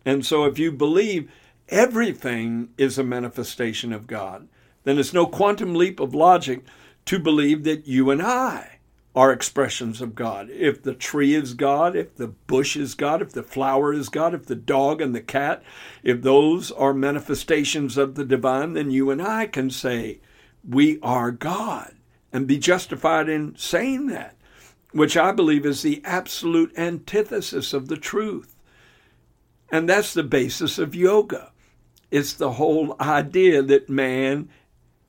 And 0.05 0.25
so, 0.25 0.45
if 0.45 0.61
you 0.61 0.71
believe 0.71 1.29
everything 1.69 2.71
is 2.77 2.99
a 2.99 3.05
manifestation 3.05 3.93
of 3.93 4.07
God, 4.07 4.49
then 4.85 4.99
it's 4.99 5.13
no 5.13 5.27
quantum 5.27 5.75
leap 5.75 6.01
of 6.01 6.15
logic 6.15 6.65
to 7.07 7.19
believe 7.19 7.65
that 7.65 7.87
you 7.87 8.11
and 8.11 8.23
I 8.23 8.79
are 9.15 9.33
expressions 9.33 10.01
of 10.01 10.15
God. 10.15 10.49
If 10.51 10.83
the 10.83 10.95
tree 10.95 11.35
is 11.35 11.55
God, 11.55 11.97
if 11.97 12.15
the 12.15 12.29
bush 12.29 12.77
is 12.77 12.95
God, 12.95 13.21
if 13.21 13.33
the 13.33 13.43
flower 13.43 13.93
is 13.93 14.09
God, 14.09 14.35
if 14.35 14.47
the 14.47 14.55
dog 14.55 15.01
and 15.01 15.15
the 15.15 15.21
cat, 15.21 15.63
if 16.03 16.23
those 16.23 16.71
are 16.71 16.95
manifestations 16.95 17.97
of 17.97 18.15
the 18.15 18.25
divine, 18.25 18.75
then 18.75 18.91
you 18.91 19.11
and 19.11 19.21
I 19.21 19.47
can 19.47 19.71
say, 19.71 20.21
We 20.67 21.01
are 21.03 21.33
God, 21.33 21.95
and 22.33 22.47
be 22.47 22.59
justified 22.59 23.29
in 23.29 23.57
saying 23.57 24.07
that, 24.07 24.37
which 24.93 25.17
I 25.17 25.33
believe 25.33 25.67
is 25.67 25.83
the 25.83 26.01
absolute 26.05 26.73
antithesis 26.79 27.73
of 27.73 27.89
the 27.89 27.97
truth. 27.97 28.55
And 29.73 29.89
that's 29.89 30.15
the 30.15 30.23
basis 30.23 30.79
of 30.79 30.95
yoga. 30.95 31.51
It's 32.11 32.33
the 32.33 32.53
whole 32.53 32.97
idea 33.01 33.63
that 33.63 33.89
man 33.89 34.49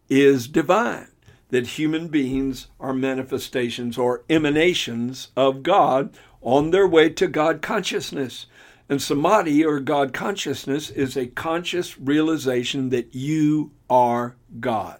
is 0.09 0.47
divine, 0.47 1.07
that 1.49 1.67
human 1.67 2.07
beings 2.09 2.67
are 2.79 2.93
manifestations 2.93 3.97
or 3.97 4.23
emanations 4.29 5.29
of 5.37 5.63
God 5.63 6.15
on 6.41 6.71
their 6.71 6.87
way 6.87 7.09
to 7.09 7.27
God 7.27 7.61
consciousness. 7.61 8.47
And 8.89 9.01
samadhi 9.01 9.63
or 9.63 9.79
God 9.79 10.13
consciousness 10.13 10.89
is 10.89 11.15
a 11.15 11.27
conscious 11.27 11.99
realization 11.99 12.89
that 12.89 13.13
you 13.13 13.71
are 13.89 14.35
God. 14.59 14.99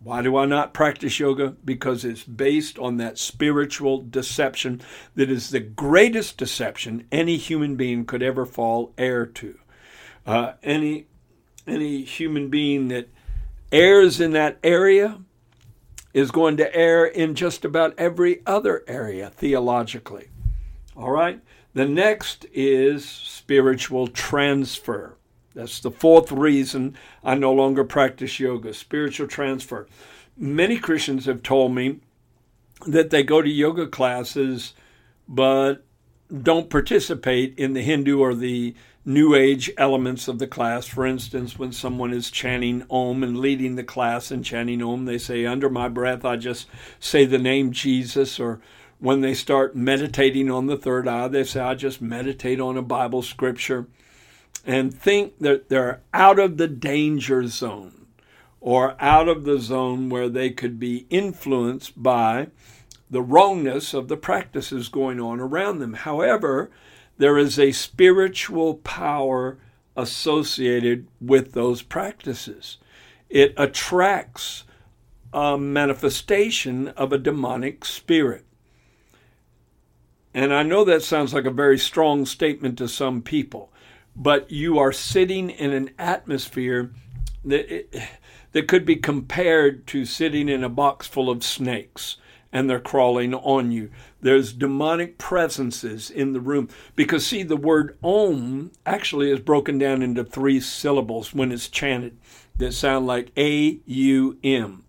Why 0.00 0.22
do 0.22 0.36
I 0.36 0.46
not 0.46 0.74
practice 0.74 1.18
yoga? 1.18 1.56
Because 1.64 2.04
it's 2.04 2.22
based 2.22 2.78
on 2.78 2.98
that 2.98 3.18
spiritual 3.18 4.02
deception 4.02 4.80
that 5.16 5.30
is 5.30 5.50
the 5.50 5.60
greatest 5.60 6.38
deception 6.38 7.06
any 7.10 7.36
human 7.36 7.76
being 7.76 8.04
could 8.04 8.22
ever 8.22 8.46
fall 8.46 8.92
heir 8.96 9.26
to. 9.26 9.58
Uh, 10.28 10.52
any 10.62 11.06
any 11.66 12.02
human 12.02 12.50
being 12.50 12.88
that 12.88 13.08
errs 13.72 14.20
in 14.20 14.32
that 14.32 14.58
area 14.62 15.18
is 16.12 16.30
going 16.30 16.58
to 16.58 16.76
err 16.76 17.06
in 17.06 17.34
just 17.34 17.64
about 17.64 17.94
every 17.96 18.42
other 18.46 18.84
area 18.86 19.30
theologically. 19.30 20.28
All 20.94 21.10
right? 21.10 21.40
The 21.72 21.86
next 21.86 22.44
is 22.52 23.08
spiritual 23.08 24.06
transfer. 24.06 25.16
That's 25.54 25.80
the 25.80 25.90
fourth 25.90 26.30
reason 26.30 26.94
I 27.24 27.34
no 27.34 27.52
longer 27.54 27.84
practice 27.84 28.38
yoga 28.38 28.74
spiritual 28.74 29.28
transfer. 29.28 29.86
Many 30.36 30.76
Christians 30.76 31.24
have 31.24 31.42
told 31.42 31.74
me 31.74 32.00
that 32.86 33.08
they 33.08 33.22
go 33.22 33.40
to 33.40 33.48
yoga 33.48 33.86
classes 33.86 34.74
but 35.26 35.86
don't 36.42 36.68
participate 36.68 37.58
in 37.58 37.72
the 37.72 37.80
Hindu 37.80 38.20
or 38.20 38.34
the 38.34 38.74
New 39.08 39.34
Age 39.34 39.70
elements 39.78 40.28
of 40.28 40.38
the 40.38 40.46
class. 40.46 40.86
For 40.86 41.06
instance, 41.06 41.58
when 41.58 41.72
someone 41.72 42.12
is 42.12 42.30
chanting 42.30 42.84
Om 42.90 43.22
and 43.22 43.38
leading 43.38 43.76
the 43.76 43.82
class 43.82 44.30
and 44.30 44.44
chanting 44.44 44.82
Om, 44.82 45.06
they 45.06 45.16
say, 45.16 45.46
Under 45.46 45.70
my 45.70 45.88
breath, 45.88 46.26
I 46.26 46.36
just 46.36 46.66
say 47.00 47.24
the 47.24 47.38
name 47.38 47.72
Jesus. 47.72 48.38
Or 48.38 48.60
when 48.98 49.22
they 49.22 49.32
start 49.32 49.74
meditating 49.74 50.50
on 50.50 50.66
the 50.66 50.76
third 50.76 51.08
eye, 51.08 51.26
they 51.28 51.44
say, 51.44 51.60
I 51.60 51.74
just 51.74 52.02
meditate 52.02 52.60
on 52.60 52.76
a 52.76 52.82
Bible 52.82 53.22
scripture. 53.22 53.86
And 54.66 54.92
think 54.92 55.38
that 55.38 55.70
they're 55.70 56.02
out 56.12 56.38
of 56.38 56.58
the 56.58 56.68
danger 56.68 57.46
zone 57.46 58.08
or 58.60 58.94
out 59.00 59.26
of 59.26 59.44
the 59.44 59.58
zone 59.58 60.10
where 60.10 60.28
they 60.28 60.50
could 60.50 60.78
be 60.78 61.06
influenced 61.08 62.02
by 62.02 62.48
the 63.10 63.22
wrongness 63.22 63.94
of 63.94 64.08
the 64.08 64.18
practices 64.18 64.90
going 64.90 65.18
on 65.18 65.40
around 65.40 65.78
them. 65.78 65.94
However, 65.94 66.70
there 67.18 67.36
is 67.36 67.58
a 67.58 67.72
spiritual 67.72 68.74
power 68.74 69.58
associated 69.96 71.08
with 71.20 71.52
those 71.52 71.82
practices. 71.82 72.78
it 73.28 73.52
attracts 73.58 74.64
a 75.34 75.58
manifestation 75.58 76.88
of 76.88 77.12
a 77.12 77.18
demonic 77.18 77.84
spirit. 77.84 78.46
And 80.32 80.54
I 80.54 80.62
know 80.62 80.84
that 80.84 81.02
sounds 81.02 81.34
like 81.34 81.44
a 81.44 81.50
very 81.50 81.78
strong 81.78 82.24
statement 82.24 82.78
to 82.78 82.88
some 82.88 83.20
people, 83.20 83.70
but 84.16 84.50
you 84.50 84.78
are 84.78 84.92
sitting 84.92 85.50
in 85.50 85.72
an 85.72 85.90
atmosphere 85.98 86.92
that, 87.44 87.86
that 88.52 88.68
could 88.68 88.86
be 88.86 88.96
compared 88.96 89.86
to 89.88 90.04
sitting 90.04 90.48
in 90.48 90.64
a 90.64 90.68
box 90.68 91.06
full 91.06 91.28
of 91.28 91.44
snakes 91.44 92.16
and 92.52 92.68
they're 92.68 92.80
crawling 92.80 93.34
on 93.34 93.72
you. 93.72 93.90
There's 94.20 94.52
demonic 94.52 95.18
presences 95.18 96.10
in 96.10 96.32
the 96.32 96.40
room. 96.40 96.68
Because, 96.96 97.24
see, 97.26 97.42
the 97.42 97.56
word 97.56 97.96
om 98.02 98.72
actually 98.84 99.30
is 99.30 99.40
broken 99.40 99.78
down 99.78 100.02
into 100.02 100.24
three 100.24 100.60
syllables 100.60 101.32
when 101.32 101.52
it's 101.52 101.68
chanted 101.68 102.18
that 102.56 102.72
sound 102.72 103.06
like 103.06 103.30
A 103.36 103.78
U 103.86 104.38
M. 104.42 104.84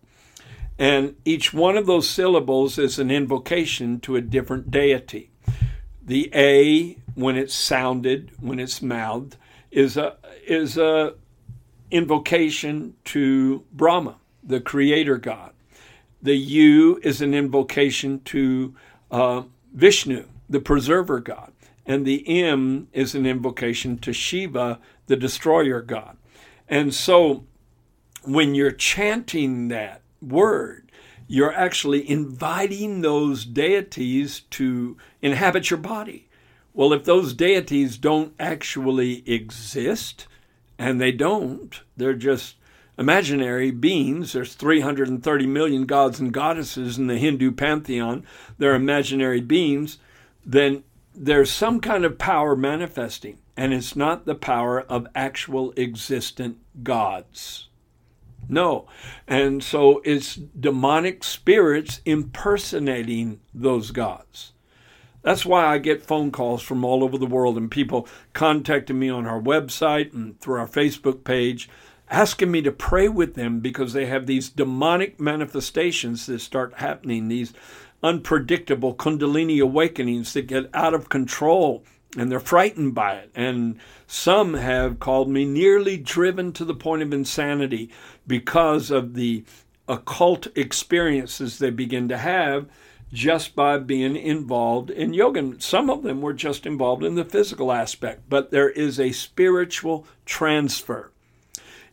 And 0.79 1.15
each 1.25 1.53
one 1.53 1.77
of 1.77 1.85
those 1.85 2.09
syllables 2.09 2.79
is 2.79 2.97
an 2.97 3.11
invocation 3.11 3.99
to 3.99 4.15
a 4.15 4.21
different 4.21 4.71
deity. 4.71 5.29
The 6.01 6.31
A, 6.33 6.97
when 7.13 7.35
it's 7.35 7.53
sounded, 7.53 8.31
when 8.39 8.59
it's 8.59 8.81
mouthed, 8.81 9.37
is 9.69 9.97
a 9.97 10.15
is 10.47 10.77
a 10.77 11.13
invocation 11.91 12.95
to 13.03 13.63
Brahma, 13.71 14.15
the 14.43 14.59
creator 14.59 15.17
god. 15.17 15.51
The 16.21 16.37
U 16.37 16.99
is 17.03 17.21
an 17.21 17.33
invocation 17.33 18.21
to 18.25 18.73
uh, 19.11 19.43
Vishnu, 19.73 20.25
the 20.49 20.59
preserver 20.59 21.19
god. 21.19 21.51
And 21.85 22.05
the 22.05 22.43
M 22.43 22.87
is 22.93 23.15
an 23.15 23.25
invocation 23.25 23.97
to 23.99 24.13
Shiva, 24.13 24.79
the 25.07 25.15
destroyer 25.15 25.81
god. 25.81 26.17
And 26.67 26.93
so 26.93 27.45
when 28.23 28.53
you're 28.53 28.71
chanting 28.71 29.69
that 29.69 30.01
word, 30.21 30.91
you're 31.27 31.53
actually 31.53 32.09
inviting 32.09 33.01
those 33.01 33.45
deities 33.45 34.41
to 34.51 34.97
inhabit 35.21 35.69
your 35.69 35.79
body. 35.79 36.27
Well, 36.73 36.93
if 36.93 37.03
those 37.03 37.33
deities 37.33 37.97
don't 37.97 38.33
actually 38.39 39.27
exist, 39.29 40.27
and 40.77 40.99
they 40.99 41.11
don't, 41.11 41.81
they're 41.97 42.13
just 42.13 42.55
imaginary 42.99 43.71
beings. 43.71 44.33
There's 44.33 44.53
330 44.53 45.47
million 45.47 45.85
gods 45.85 46.19
and 46.19 46.33
goddesses 46.33 46.97
in 46.97 47.07
the 47.07 47.17
Hindu 47.17 47.53
pantheon. 47.53 48.25
They're 48.57 48.75
imaginary 48.75 49.39
beings. 49.39 49.97
Then 50.45 50.83
there's 51.15 51.49
some 51.49 51.79
kind 51.79 52.03
of 52.03 52.17
power 52.17 52.55
manifesting, 52.55 53.39
and 53.55 53.73
it's 53.73 53.95
not 53.95 54.25
the 54.25 54.35
power 54.35 54.81
of 54.81 55.07
actual 55.15 55.73
existent 55.77 56.57
gods. 56.83 57.69
No. 58.49 58.87
And 59.27 59.63
so 59.63 60.01
it's 60.03 60.35
demonic 60.35 61.23
spirits 61.23 62.01
impersonating 62.05 63.39
those 63.53 63.91
gods. 63.91 64.51
That's 65.21 65.45
why 65.45 65.65
I 65.65 65.77
get 65.77 66.01
phone 66.01 66.31
calls 66.31 66.61
from 66.61 66.83
all 66.83 67.03
over 67.03 67.17
the 67.17 67.25
world 67.25 67.57
and 67.57 67.69
people 67.69 68.07
contacting 68.33 68.97
me 68.97 69.09
on 69.09 69.27
our 69.27 69.39
website 69.39 70.13
and 70.13 70.39
through 70.39 70.59
our 70.59 70.67
Facebook 70.67 71.23
page 71.23 71.69
asking 72.09 72.51
me 72.51 72.61
to 72.61 72.71
pray 72.71 73.07
with 73.07 73.35
them 73.35 73.59
because 73.59 73.93
they 73.93 74.05
have 74.07 74.25
these 74.25 74.49
demonic 74.49 75.19
manifestations 75.19 76.25
that 76.25 76.39
start 76.39 76.75
happening, 76.75 77.27
these 77.27 77.53
unpredictable 78.01 78.95
Kundalini 78.95 79.61
awakenings 79.61 80.33
that 80.33 80.47
get 80.47 80.69
out 80.73 80.93
of 80.93 81.09
control 81.09 81.83
and 82.17 82.31
they're 82.31 82.39
frightened 82.39 82.95
by 82.95 83.13
it. 83.13 83.31
And 83.35 83.79
some 84.07 84.55
have 84.55 84.99
called 84.99 85.29
me 85.29 85.45
nearly 85.45 85.97
driven 85.97 86.51
to 86.53 86.65
the 86.65 86.73
point 86.73 87.03
of 87.03 87.13
insanity 87.13 87.91
because 88.25 88.89
of 88.89 89.13
the 89.13 89.43
occult 89.87 90.47
experiences 90.55 91.59
they 91.59 91.69
begin 91.69 92.07
to 92.09 92.17
have 92.17 92.67
just 93.11 93.55
by 93.55 93.77
being 93.77 94.15
involved 94.15 94.89
in 94.89 95.13
yoga. 95.13 95.39
And 95.39 95.61
some 95.61 95.89
of 95.89 96.03
them 96.03 96.21
were 96.21 96.33
just 96.33 96.65
involved 96.65 97.03
in 97.03 97.15
the 97.15 97.25
physical 97.25 97.71
aspect, 97.71 98.23
but 98.29 98.51
there 98.51 98.69
is 98.69 98.99
a 98.99 99.11
spiritual 99.11 100.07
transfer. 100.25 101.11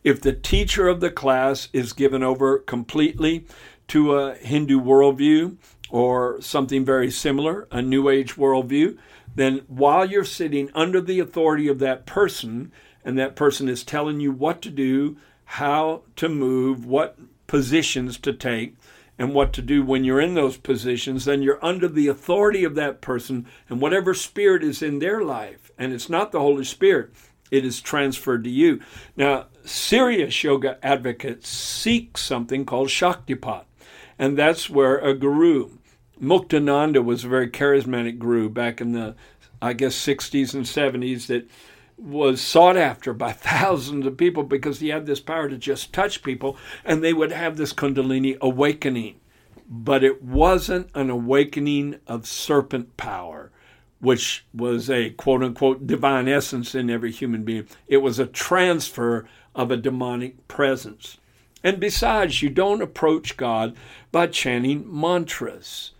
If 0.03 0.21
the 0.21 0.33
teacher 0.33 0.87
of 0.87 0.99
the 0.99 1.11
class 1.11 1.69
is 1.73 1.93
given 1.93 2.23
over 2.23 2.59
completely 2.59 3.45
to 3.89 4.15
a 4.15 4.35
Hindu 4.35 4.79
worldview 4.81 5.57
or 5.89 6.41
something 6.41 6.83
very 6.83 7.09
similar, 7.09 7.67
a 7.71 7.81
New 7.81 8.09
Age 8.09 8.35
worldview, 8.35 8.97
then 9.35 9.61
while 9.67 10.05
you're 10.05 10.23
sitting 10.23 10.69
under 10.73 10.99
the 10.99 11.19
authority 11.19 11.67
of 11.67 11.79
that 11.79 12.05
person, 12.05 12.71
and 13.05 13.17
that 13.17 13.35
person 13.35 13.69
is 13.69 13.83
telling 13.83 14.19
you 14.19 14.31
what 14.31 14.61
to 14.63 14.69
do, 14.69 15.17
how 15.45 16.01
to 16.15 16.27
move, 16.27 16.85
what 16.85 17.17
positions 17.47 18.17
to 18.17 18.33
take, 18.33 18.75
and 19.17 19.33
what 19.33 19.53
to 19.53 19.61
do 19.61 19.83
when 19.83 20.03
you're 20.03 20.21
in 20.21 20.35
those 20.35 20.57
positions, 20.57 21.25
then 21.25 21.41
you're 21.41 21.63
under 21.63 21.87
the 21.87 22.07
authority 22.07 22.63
of 22.63 22.75
that 22.75 23.01
person, 23.01 23.45
and 23.69 23.81
whatever 23.81 24.13
spirit 24.13 24.63
is 24.63 24.81
in 24.81 24.99
their 24.99 25.21
life, 25.23 25.71
and 25.77 25.93
it's 25.93 26.09
not 26.09 26.31
the 26.31 26.39
Holy 26.39 26.63
Spirit, 26.63 27.11
it 27.49 27.65
is 27.65 27.81
transferred 27.81 28.43
to 28.43 28.49
you. 28.49 28.81
Now, 29.15 29.45
serious 29.67 30.43
yoga 30.43 30.77
advocates 30.83 31.49
seek 31.49 32.17
something 32.17 32.65
called 32.65 32.89
Shaktipat, 32.89 33.65
and 34.17 34.37
that's 34.37 34.69
where 34.69 34.97
a 34.97 35.13
guru 35.13 35.77
Muktananda 36.21 37.03
was 37.03 37.23
a 37.23 37.27
very 37.27 37.49
charismatic 37.49 38.17
guru 38.19 38.49
back 38.49 38.81
in 38.81 38.91
the, 38.93 39.15
I 39.61 39.73
guess, 39.73 39.95
60s 39.95 40.53
and 40.53 40.65
70s 40.65 41.27
that 41.27 41.49
was 41.97 42.41
sought 42.41 42.77
after 42.77 43.13
by 43.13 43.31
thousands 43.33 44.05
of 44.05 44.17
people 44.17 44.43
because 44.43 44.79
he 44.79 44.89
had 44.89 45.05
this 45.05 45.19
power 45.19 45.49
to 45.49 45.57
just 45.57 45.93
touch 45.93 46.23
people 46.23 46.57
and 46.85 47.03
they 47.03 47.13
would 47.13 47.31
have 47.31 47.57
this 47.57 47.73
Kundalini 47.73 48.37
awakening. 48.39 49.19
But 49.69 50.03
it 50.03 50.23
wasn't 50.23 50.89
an 50.95 51.09
awakening 51.09 51.99
of 52.07 52.25
serpent 52.25 52.95
power, 52.95 53.51
which 53.99 54.45
was 54.53 54.89
a 54.89 55.09
quote 55.11 55.43
unquote 55.43 55.85
divine 55.85 56.29
essence 56.29 56.73
in 56.73 56.89
every 56.89 57.11
human 57.11 57.43
being. 57.43 57.67
It 57.87 57.97
was 57.97 58.17
a 58.17 58.27
transfer 58.27 59.27
of 59.57 59.71
a 59.71 59.77
demonic 59.77 60.47
presence. 60.47 61.17
And 61.63 61.79
besides, 61.81 62.41
you 62.41 62.49
don't 62.49 62.81
approach 62.81 63.35
God 63.35 63.75
by 64.11 64.27
chanting 64.27 64.85
mantras 64.87 65.91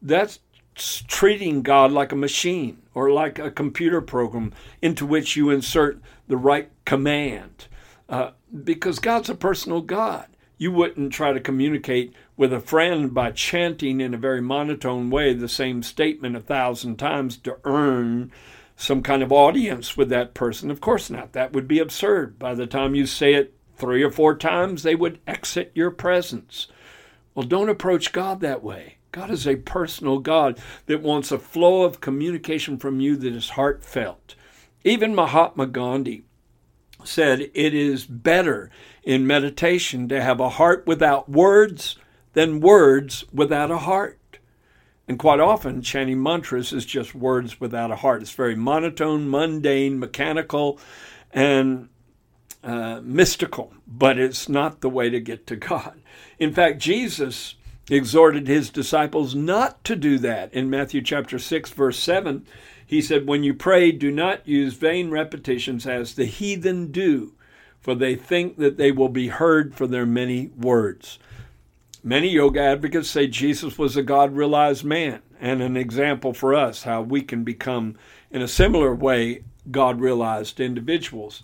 that's 0.00 0.38
treating 0.74 1.60
God 1.60 1.92
like 1.92 2.12
a 2.12 2.16
machine 2.16 2.80
or 2.94 3.10
like 3.10 3.38
a 3.38 3.50
computer 3.50 4.00
program 4.00 4.54
into 4.80 5.04
which 5.04 5.36
you 5.36 5.50
insert 5.50 6.00
the 6.28 6.38
right 6.38 6.70
command. 6.86 7.66
Uh, 8.08 8.30
because 8.64 8.98
God's 8.98 9.28
a 9.28 9.34
personal 9.34 9.82
God. 9.82 10.26
You 10.56 10.72
wouldn't 10.72 11.12
try 11.12 11.32
to 11.32 11.40
communicate 11.40 12.12
with 12.36 12.52
a 12.52 12.60
friend 12.60 13.14
by 13.14 13.30
chanting 13.32 14.00
in 14.00 14.14
a 14.14 14.18
very 14.18 14.42
monotone 14.42 15.10
way 15.10 15.32
the 15.32 15.48
same 15.48 15.82
statement 15.82 16.36
a 16.36 16.40
thousand 16.40 16.96
times 16.96 17.36
to 17.38 17.58
earn 17.64 18.30
some 18.80 19.02
kind 19.02 19.22
of 19.22 19.30
audience 19.30 19.94
with 19.96 20.08
that 20.08 20.32
person. 20.32 20.70
Of 20.70 20.80
course 20.80 21.10
not. 21.10 21.34
That 21.34 21.52
would 21.52 21.68
be 21.68 21.78
absurd. 21.78 22.38
By 22.38 22.54
the 22.54 22.66
time 22.66 22.94
you 22.94 23.04
say 23.04 23.34
it 23.34 23.54
three 23.76 24.02
or 24.02 24.10
four 24.10 24.34
times, 24.34 24.82
they 24.82 24.94
would 24.94 25.20
exit 25.26 25.70
your 25.74 25.90
presence. 25.90 26.66
Well, 27.34 27.46
don't 27.46 27.68
approach 27.68 28.12
God 28.12 28.40
that 28.40 28.62
way. 28.62 28.96
God 29.12 29.30
is 29.30 29.46
a 29.46 29.56
personal 29.56 30.18
God 30.18 30.58
that 30.86 31.02
wants 31.02 31.30
a 31.30 31.38
flow 31.38 31.82
of 31.82 32.00
communication 32.00 32.78
from 32.78 33.00
you 33.00 33.16
that 33.16 33.34
is 33.34 33.50
heartfelt. 33.50 34.34
Even 34.82 35.14
Mahatma 35.14 35.66
Gandhi 35.66 36.24
said 37.04 37.40
it 37.40 37.74
is 37.74 38.06
better 38.06 38.70
in 39.02 39.26
meditation 39.26 40.08
to 40.08 40.22
have 40.22 40.40
a 40.40 40.48
heart 40.48 40.86
without 40.86 41.28
words 41.28 41.96
than 42.32 42.60
words 42.60 43.24
without 43.32 43.70
a 43.70 43.78
heart. 43.78 44.19
And 45.10 45.18
quite 45.18 45.40
often, 45.40 45.82
chanting 45.82 46.22
mantras 46.22 46.72
is 46.72 46.86
just 46.86 47.16
words 47.16 47.60
without 47.60 47.90
a 47.90 47.96
heart. 47.96 48.22
It's 48.22 48.30
very 48.30 48.54
monotone, 48.54 49.28
mundane, 49.28 49.98
mechanical, 49.98 50.78
and 51.32 51.88
uh, 52.62 53.00
mystical, 53.02 53.74
but 53.88 54.18
it's 54.18 54.48
not 54.48 54.82
the 54.82 54.88
way 54.88 55.10
to 55.10 55.18
get 55.18 55.48
to 55.48 55.56
God. 55.56 56.00
In 56.38 56.54
fact, 56.54 56.78
Jesus 56.78 57.56
exhorted 57.90 58.46
his 58.46 58.70
disciples 58.70 59.34
not 59.34 59.82
to 59.82 59.96
do 59.96 60.16
that. 60.18 60.54
In 60.54 60.70
Matthew 60.70 61.02
chapter 61.02 61.40
6 61.40 61.70
verse 61.70 61.98
7, 61.98 62.46
he 62.86 63.02
said, 63.02 63.26
"When 63.26 63.42
you 63.42 63.52
pray, 63.52 63.90
do 63.90 64.12
not 64.12 64.46
use 64.46 64.74
vain 64.74 65.10
repetitions 65.10 65.88
as 65.88 66.14
the 66.14 66.26
heathen 66.26 66.92
do, 66.92 67.32
for 67.80 67.96
they 67.96 68.14
think 68.14 68.58
that 68.58 68.76
they 68.76 68.92
will 68.92 69.08
be 69.08 69.26
heard 69.26 69.74
for 69.74 69.88
their 69.88 70.06
many 70.06 70.50
words." 70.56 71.18
Many 72.02 72.28
yoga 72.28 72.60
advocates 72.60 73.10
say 73.10 73.26
Jesus 73.26 73.78
was 73.78 73.96
a 73.96 74.02
God 74.02 74.34
realized 74.34 74.84
man 74.84 75.20
and 75.38 75.62
an 75.62 75.76
example 75.76 76.32
for 76.32 76.54
us 76.54 76.84
how 76.84 77.02
we 77.02 77.22
can 77.22 77.44
become, 77.44 77.96
in 78.30 78.42
a 78.42 78.48
similar 78.48 78.94
way, 78.94 79.44
God 79.70 80.00
realized 80.00 80.60
individuals. 80.60 81.42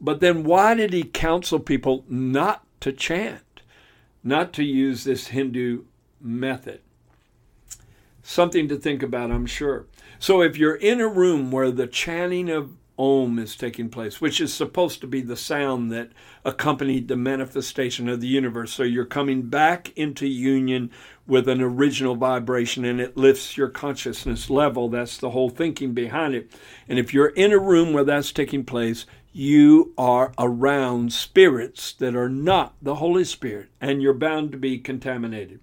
But 0.00 0.20
then 0.20 0.44
why 0.44 0.74
did 0.74 0.92
he 0.92 1.02
counsel 1.02 1.58
people 1.58 2.04
not 2.08 2.64
to 2.80 2.92
chant? 2.92 3.42
not 4.26 4.52
to 4.52 4.64
use 4.64 5.04
this 5.04 5.28
Hindu 5.28 5.84
method. 6.20 6.80
Something 8.24 8.66
to 8.68 8.76
think 8.76 9.04
about, 9.04 9.30
I'm 9.30 9.46
sure. 9.46 9.86
So 10.18 10.42
if 10.42 10.56
you're 10.56 10.74
in 10.74 11.00
a 11.00 11.06
room 11.06 11.52
where 11.52 11.70
the 11.70 11.86
chanting 11.86 12.50
of 12.50 12.72
Om 12.98 13.38
is 13.38 13.56
taking 13.56 13.88
place, 13.88 14.20
which 14.20 14.40
is 14.40 14.54
supposed 14.54 15.00
to 15.00 15.06
be 15.06 15.20
the 15.20 15.36
sound 15.36 15.92
that 15.92 16.10
accompanied 16.44 17.08
the 17.08 17.16
manifestation 17.16 18.08
of 18.08 18.20
the 18.20 18.26
universe. 18.26 18.72
So 18.72 18.82
you're 18.82 19.04
coming 19.04 19.42
back 19.42 19.92
into 19.96 20.26
union 20.26 20.90
with 21.26 21.48
an 21.48 21.60
original 21.60 22.16
vibration 22.16 22.84
and 22.84 23.00
it 23.00 23.16
lifts 23.16 23.56
your 23.56 23.68
consciousness 23.68 24.48
level. 24.48 24.88
That's 24.88 25.18
the 25.18 25.30
whole 25.30 25.50
thinking 25.50 25.92
behind 25.92 26.34
it. 26.34 26.50
And 26.88 26.98
if 26.98 27.12
you're 27.12 27.28
in 27.28 27.52
a 27.52 27.58
room 27.58 27.92
where 27.92 28.04
that's 28.04 28.32
taking 28.32 28.64
place, 28.64 29.06
you 29.32 29.92
are 29.98 30.32
around 30.38 31.12
spirits 31.12 31.92
that 31.92 32.16
are 32.16 32.30
not 32.30 32.74
the 32.80 32.94
Holy 32.94 33.24
Spirit, 33.24 33.68
and 33.82 34.00
you're 34.00 34.14
bound 34.14 34.50
to 34.52 34.56
be 34.56 34.78
contaminated. 34.78 35.60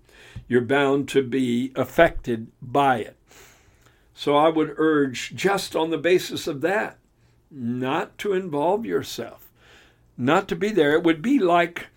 You're 0.47 0.61
bound 0.61 1.09
to 1.09 1.23
be 1.23 1.71
affected 1.75 2.51
by 2.61 2.97
it. 2.99 3.17
So 4.13 4.35
I 4.35 4.49
would 4.49 4.75
urge, 4.77 5.33
just 5.33 5.75
on 5.75 5.89
the 5.89 5.97
basis 5.97 6.45
of 6.45 6.61
that, 6.61 6.99
not 7.53 8.17
to 8.17 8.33
involve 8.33 8.85
yourself, 8.85 9.51
not 10.17 10.47
to 10.47 10.55
be 10.55 10.69
there. 10.69 10.93
It 10.93 11.03
would 11.03 11.21
be 11.21 11.39
like 11.39 11.87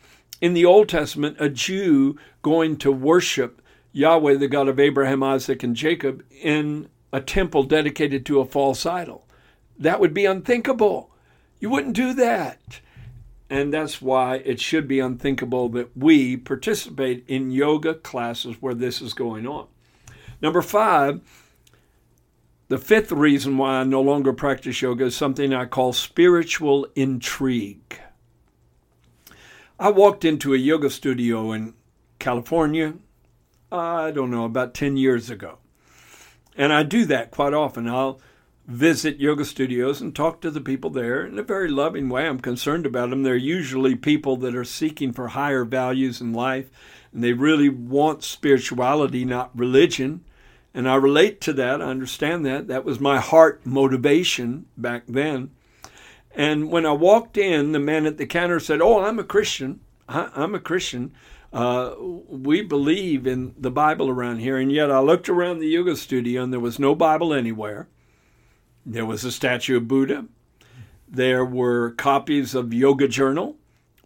in 0.41 0.55
the 0.55 0.65
Old 0.65 0.89
Testament, 0.89 1.37
a 1.41 1.49
Jew 1.49 2.19
going 2.43 2.77
to 2.79 2.93
worship 2.93 3.63
Yahweh, 3.93 4.35
the 4.35 4.49
God 4.49 4.69
of 4.69 4.79
Abraham, 4.79 5.23
Isaac, 5.23 5.63
and 5.63 5.75
Jacob, 5.75 6.23
in 6.43 6.89
a 7.13 7.21
temple 7.21 7.63
dedicated 7.63 8.27
to 8.27 8.41
a 8.41 8.45
false 8.45 8.85
idol. 8.85 9.27
That 9.79 10.01
would 10.01 10.13
be 10.13 10.27
unthinkable. 10.27 11.11
You 11.61 11.71
wouldn't 11.71 11.97
do 11.97 12.13
that. 12.15 12.81
And 13.49 13.73
that's 13.73 14.03
why 14.03 14.37
it 14.37 14.61
should 14.61 14.89
be 14.89 14.99
unthinkable 15.01 15.69
that 15.71 15.97
we 15.97 16.37
participate 16.37 17.25
in 17.29 17.51
yoga 17.51 17.95
classes 17.95 18.57
where 18.61 18.75
this 18.75 19.01
is 19.01 19.15
going 19.15 19.47
on. 19.47 19.67
Number 20.43 20.63
five, 20.63 21.21
the 22.69 22.79
fifth 22.79 23.13
reason 23.13 23.59
why 23.59 23.81
I 23.81 23.85
no 23.85 24.01
longer 24.01 24.33
practice 24.33 24.83
yoga 24.83 25.07
is 25.07 25.17
something 25.17 25.55
I 25.55 25.67
call 25.67 25.93
spiritual 25.93 26.87
intrigue. 26.95 28.01
I 29.79 29.91
walked 29.91 30.25
into 30.25 30.55
a 30.55 30.59
yoga 30.59 30.91
studio 30.91 31.53
in 31.53 31.75
California, 32.19 32.95
I 33.71 34.11
don't 34.11 34.31
know, 34.31 34.45
about 34.45 34.75
10 34.75 34.97
years 34.97 35.31
ago. 35.31 35.59
And 36.57 36.73
I 36.73 36.83
do 36.83 37.05
that 37.05 37.31
quite 37.31 37.53
often. 37.53 37.87
I'll 37.87 38.21
visit 38.67 39.21
yoga 39.21 39.45
studios 39.45 40.01
and 40.01 40.15
talk 40.15 40.41
to 40.41 40.51
the 40.51 40.61
people 40.61 40.91
there 40.91 41.25
in 41.25 41.39
a 41.39 41.43
very 41.43 41.69
loving 41.69 42.09
way. 42.09 42.27
I'm 42.27 42.41
concerned 42.41 42.87
about 42.87 43.11
them. 43.11 43.23
They're 43.23 43.37
usually 43.37 43.95
people 43.95 44.37
that 44.39 44.57
are 44.57 44.65
seeking 44.65 45.13
for 45.13 45.29
higher 45.29 45.65
values 45.65 46.21
in 46.21 46.33
life, 46.33 46.71
and 47.13 47.23
they 47.23 47.33
really 47.33 47.69
want 47.69 48.25
spirituality, 48.25 49.25
not 49.25 49.57
religion. 49.57 50.25
And 50.77 50.87
I 50.87 50.97
relate 50.97 51.41
to 51.41 51.55
that. 51.55 51.81
I 51.81 51.87
understand 51.87 52.45
that. 52.45 52.69
That 52.69 52.85
was 52.85 53.01
my 53.01 53.19
heart 53.19 53.65
motivation 53.65 54.67
back 54.77 55.05
then. 55.09 55.53
And 56.35 56.71
when 56.71 56.85
I 56.85 56.93
walked 56.93 57.39
in, 57.39 57.73
the 57.73 57.79
man 57.79 58.05
at 58.05 58.19
the 58.19 58.27
counter 58.27 58.61
said, 58.61 58.83
Oh, 58.83 59.03
I'm 59.03 59.19
a 59.19 59.25
Christian. 59.25 59.81
I, 60.07 60.29
am 60.37 60.55
a 60.55 60.61
Christian. 60.61 61.15
Uh, 61.51 61.95
we 61.99 62.61
believe 62.61 63.27
in 63.27 63.55
the 63.57 63.71
Bible 63.71 64.11
around 64.11 64.41
here. 64.41 64.59
And 64.59 64.71
yet 64.71 64.91
I 64.91 64.99
looked 64.99 65.31
around 65.31 65.61
the 65.61 65.67
yoga 65.67 65.97
studio 65.97 66.43
and 66.43 66.53
there 66.53 66.61
was 66.61 66.79
no 66.79 66.95
Bible 66.95 67.33
anywhere. 67.33 67.89
There 68.85 69.07
was 69.07 69.25
a 69.25 69.33
statue 69.33 69.79
of 69.79 69.89
Buddha. 69.89 70.27
There 71.09 71.45
were 71.45 71.93
copies 71.93 72.55
of 72.55 72.75
Yoga 72.75 73.09
Journal, 73.09 73.57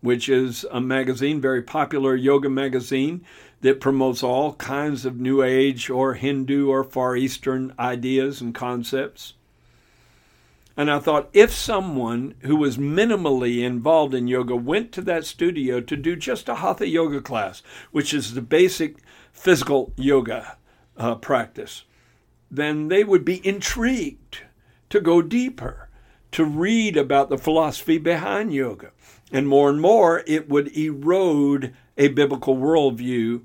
which 0.02 0.28
is 0.28 0.64
a 0.70 0.80
magazine, 0.80 1.40
very 1.40 1.62
popular 1.62 2.14
yoga 2.14 2.48
magazine 2.48 3.24
that 3.60 3.80
promotes 3.80 4.22
all 4.22 4.54
kinds 4.54 5.04
of 5.04 5.20
New 5.20 5.42
Age 5.42 5.90
or 5.90 6.14
Hindu 6.14 6.68
or 6.68 6.82
Far 6.82 7.16
Eastern 7.16 7.74
ideas 7.78 8.40
and 8.40 8.54
concepts. 8.54 9.34
And 10.76 10.90
I 10.90 10.98
thought 10.98 11.28
if 11.34 11.52
someone 11.52 12.34
who 12.40 12.56
was 12.56 12.78
minimally 12.78 13.62
involved 13.62 14.14
in 14.14 14.28
yoga 14.28 14.56
went 14.56 14.92
to 14.92 15.02
that 15.02 15.26
studio 15.26 15.80
to 15.80 15.96
do 15.96 16.16
just 16.16 16.48
a 16.48 16.54
hatha 16.56 16.86
yoga 16.86 17.20
class, 17.20 17.62
which 17.90 18.14
is 18.14 18.32
the 18.32 18.40
basic 18.40 18.96
physical 19.32 19.92
yoga 19.96 20.56
uh, 20.96 21.16
practice, 21.16 21.84
then 22.50 22.88
they 22.88 23.04
would 23.04 23.24
be 23.24 23.46
intrigued 23.46 24.38
to 24.88 25.00
go 25.00 25.20
deeper, 25.20 25.88
to 26.32 26.44
read 26.44 26.96
about 26.96 27.28
the 27.28 27.38
philosophy 27.38 27.98
behind 27.98 28.54
yoga. 28.54 28.90
And 29.30 29.46
more 29.46 29.68
and 29.68 29.80
more, 29.80 30.22
it 30.26 30.48
would 30.48 30.76
erode 30.76 31.74
a 31.98 32.08
biblical 32.08 32.56
worldview 32.56 33.42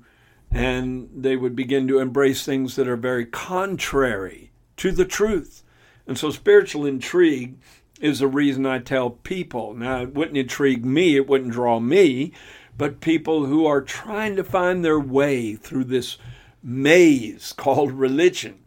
and 0.56 1.10
they 1.14 1.36
would 1.36 1.54
begin 1.54 1.86
to 1.86 1.98
embrace 1.98 2.44
things 2.44 2.76
that 2.76 2.88
are 2.88 2.96
very 2.96 3.26
contrary 3.26 4.50
to 4.78 4.90
the 4.90 5.04
truth. 5.04 5.62
And 6.06 6.16
so 6.16 6.30
spiritual 6.30 6.86
intrigue 6.86 7.56
is 8.00 8.20
the 8.20 8.26
reason 8.26 8.64
I 8.64 8.78
tell 8.78 9.10
people. 9.10 9.74
Now, 9.74 10.00
it 10.00 10.14
wouldn't 10.14 10.38
intrigue 10.38 10.84
me, 10.84 11.16
it 11.16 11.28
wouldn't 11.28 11.52
draw 11.52 11.78
me, 11.78 12.32
but 12.78 13.00
people 13.00 13.44
who 13.44 13.66
are 13.66 13.82
trying 13.82 14.34
to 14.36 14.44
find 14.44 14.82
their 14.82 14.98
way 14.98 15.56
through 15.56 15.84
this 15.84 16.16
maze 16.62 17.52
called 17.52 17.92
religion 17.92 18.60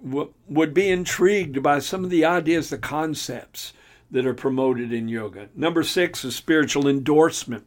would 0.00 0.74
be 0.74 0.88
intrigued 0.88 1.62
by 1.62 1.80
some 1.80 2.04
of 2.04 2.10
the 2.10 2.24
ideas, 2.24 2.70
the 2.70 2.78
concepts 2.78 3.72
that 4.10 4.26
are 4.26 4.34
promoted 4.34 4.92
in 4.92 5.08
yoga. 5.08 5.48
Number 5.56 5.82
six 5.82 6.24
is 6.24 6.36
spiritual 6.36 6.86
endorsement. 6.86 7.66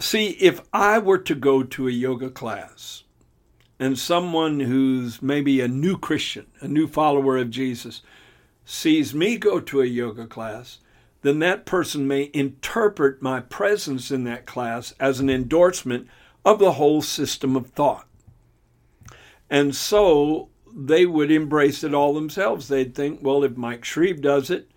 See, 0.00 0.28
if 0.40 0.62
I 0.72 0.98
were 0.98 1.18
to 1.18 1.34
go 1.34 1.62
to 1.62 1.86
a 1.86 1.90
yoga 1.90 2.30
class 2.30 3.04
and 3.78 3.98
someone 3.98 4.60
who's 4.60 5.20
maybe 5.20 5.60
a 5.60 5.68
new 5.68 5.98
Christian, 5.98 6.46
a 6.60 6.68
new 6.68 6.86
follower 6.86 7.36
of 7.36 7.50
Jesus, 7.50 8.00
sees 8.64 9.14
me 9.14 9.36
go 9.36 9.60
to 9.60 9.82
a 9.82 9.86
yoga 9.86 10.26
class, 10.26 10.78
then 11.20 11.38
that 11.40 11.66
person 11.66 12.08
may 12.08 12.30
interpret 12.32 13.20
my 13.20 13.40
presence 13.40 14.10
in 14.10 14.24
that 14.24 14.46
class 14.46 14.94
as 14.98 15.20
an 15.20 15.28
endorsement 15.28 16.08
of 16.46 16.58
the 16.58 16.72
whole 16.72 17.02
system 17.02 17.54
of 17.54 17.66
thought. 17.66 18.08
And 19.50 19.76
so 19.76 20.48
they 20.74 21.04
would 21.04 21.30
embrace 21.30 21.84
it 21.84 21.92
all 21.92 22.14
themselves. 22.14 22.68
They'd 22.68 22.94
think, 22.94 23.20
well, 23.22 23.44
if 23.44 23.54
Mike 23.58 23.84
Shreve 23.84 24.22
does 24.22 24.48
it, 24.48 24.70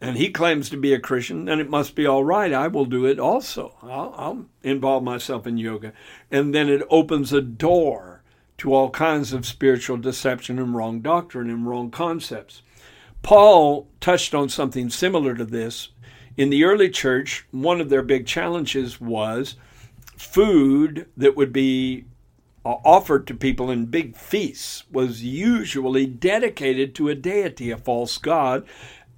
and 0.00 0.16
he 0.16 0.30
claims 0.30 0.68
to 0.70 0.76
be 0.76 0.92
a 0.92 1.00
Christian, 1.00 1.46
then 1.46 1.58
it 1.58 1.70
must 1.70 1.94
be 1.94 2.06
all 2.06 2.22
right. 2.22 2.52
I 2.52 2.68
will 2.68 2.84
do 2.84 3.06
it 3.06 3.18
also. 3.18 3.74
I'll, 3.82 4.14
I'll, 4.16 4.46
involve 4.62 5.02
myself 5.02 5.46
in 5.46 5.56
yoga. 5.56 5.92
And 6.30 6.54
then 6.54 6.68
it 6.68 6.82
opens 6.90 7.32
a 7.32 7.40
door 7.40 8.22
to 8.58 8.74
all 8.74 8.90
kinds 8.90 9.32
of 9.32 9.46
spiritual 9.46 9.96
deception 9.96 10.58
and 10.58 10.74
wrong 10.74 11.00
doctrine 11.00 11.48
and 11.48 11.66
wrong 11.66 11.90
concepts. 11.90 12.62
Paul 13.22 13.88
touched 14.00 14.34
on 14.34 14.48
something 14.48 14.90
similar 14.90 15.34
to 15.34 15.44
this. 15.44 15.88
In 16.36 16.50
the 16.50 16.64
early 16.64 16.90
church, 16.90 17.46
one 17.50 17.80
of 17.80 17.88
their 17.88 18.02
big 18.02 18.26
challenges 18.26 19.00
was 19.00 19.56
food 20.16 21.06
that 21.16 21.36
would 21.36 21.52
be 21.52 22.04
uh, 22.64 22.76
offered 22.84 23.26
to 23.26 23.34
people 23.34 23.70
in 23.70 23.86
big 23.86 24.16
feasts 24.16 24.84
was 24.90 25.22
usually 25.22 26.06
dedicated 26.06 26.94
to 26.94 27.08
a 27.08 27.14
deity, 27.14 27.70
a 27.70 27.76
false 27.76 28.18
god, 28.18 28.66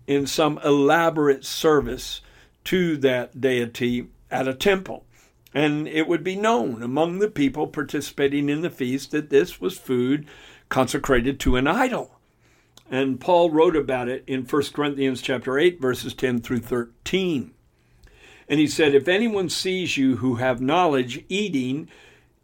in 0.08 0.26
some 0.26 0.58
elaborate 0.64 1.44
service 1.44 2.22
to 2.64 2.96
that 2.96 3.40
deity 3.40 4.08
at 4.30 4.48
a 4.48 4.54
temple. 4.54 5.04
And 5.52 5.86
it 5.86 6.08
would 6.08 6.24
be 6.24 6.34
known 6.34 6.82
among 6.82 7.18
the 7.18 7.28
people 7.28 7.66
participating 7.66 8.48
in 8.48 8.62
the 8.62 8.70
feast 8.70 9.10
that 9.10 9.30
this 9.30 9.60
was 9.60 9.78
food 9.78 10.26
consecrated 10.70 11.38
to 11.40 11.56
an 11.56 11.66
idol. 11.66 12.18
And 12.90 13.20
Paul 13.20 13.50
wrote 13.50 13.76
about 13.76 14.08
it 14.08 14.24
in 14.26 14.44
1 14.44 14.62
Corinthians 14.72 15.20
chapter 15.20 15.58
8 15.58 15.78
verses 15.78 16.14
10 16.14 16.40
through 16.40 16.60
13. 16.60 17.52
And 18.48 18.58
he 18.58 18.66
said, 18.66 18.94
If 18.94 19.08
anyone 19.08 19.50
sees 19.50 19.98
you 19.98 20.16
who 20.16 20.36
have 20.36 20.60
knowledge 20.62 21.22
eating 21.28 21.88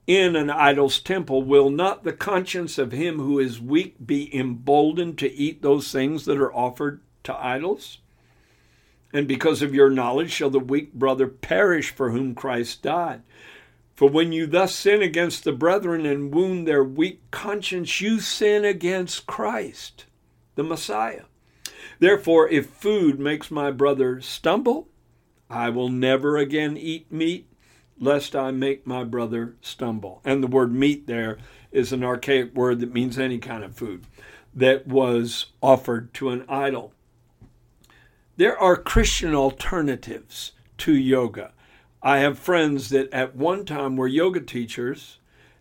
in 0.07 0.37
an 0.37 0.51
idol's 0.51 1.01
temple, 1.01 1.43
will 1.43 1.71
not 1.71 2.05
the 2.05 2.13
conscience 2.13 2.77
of 2.77 2.93
him 2.93 3.19
who 3.19 3.39
is 3.39 3.59
weak 3.59 3.97
be 4.05 4.35
emboldened 4.37 5.17
to 5.19 5.33
eat 5.33 5.63
those 5.63 5.91
things 5.91 6.27
that 6.27 6.37
are 6.37 6.55
offered 6.55 7.01
to 7.25 7.37
idols? 7.37 7.99
And 9.13 9.29
because 9.29 9.63
of 9.63 9.75
your 9.75 9.91
knowledge 9.91 10.31
shall 10.31 10.51
the 10.51 10.59
weak 10.59 10.93
brother 10.93 11.29
perish 11.29 11.91
for 11.91 12.11
whom 12.11 12.35
Christ 12.35 12.83
died. 12.83 13.23
For 13.95 14.09
when 14.09 14.33
you 14.33 14.47
thus 14.47 14.75
sin 14.75 15.03
against 15.03 15.45
the 15.45 15.53
brethren 15.53 16.05
and 16.05 16.35
wound 16.35 16.67
their 16.67 16.83
weak 16.83 17.21
conscience, 17.31 18.01
you 18.01 18.19
sin 18.19 18.65
against 18.65 19.27
Christ, 19.27 20.07
the 20.57 20.65
Messiah. 20.65 21.23
Therefore, 22.01 22.49
if 22.49 22.67
food 22.71 23.21
makes 23.21 23.53
my 23.53 23.71
brother 23.71 24.21
stumble, 24.21 24.89
I 25.49 25.71
will 25.71 25.89
never 25.89 26.37
again 26.37 26.77
eat 26.77 27.13
meat, 27.13 27.47
lest 28.01 28.35
I 28.35 28.51
make 28.51 28.85
my 28.85 29.05
brother 29.05 29.55
stumble. 29.61 30.21
And 30.25 30.43
the 30.43 30.49
word 30.49 30.73
meat 30.73 31.07
there 31.07 31.39
is 31.71 31.93
an 31.93 32.03
archaic 32.03 32.53
word 32.55 32.81
that 32.81 32.93
means 32.93 33.17
any 33.17 33.39
kind 33.39 33.63
of 33.63 33.77
food 33.77 34.07
that 34.53 34.89
was 34.89 35.47
offered 35.63 36.13
to 36.15 36.31
an 36.31 36.45
idol. 36.49 36.94
There 38.37 38.59
are 38.59 38.77
Christian 38.77 39.33
alternatives 39.33 40.53
to 40.79 40.93
yoga. 40.93 41.53
I 42.03 42.19
have 42.19 42.37
friends 42.37 42.89
that 42.89 43.13
at 43.13 43.37
one 43.37 43.65
time 43.65 43.97
were 43.97 44.09
yoga 44.09 44.41
teachers 44.41 45.19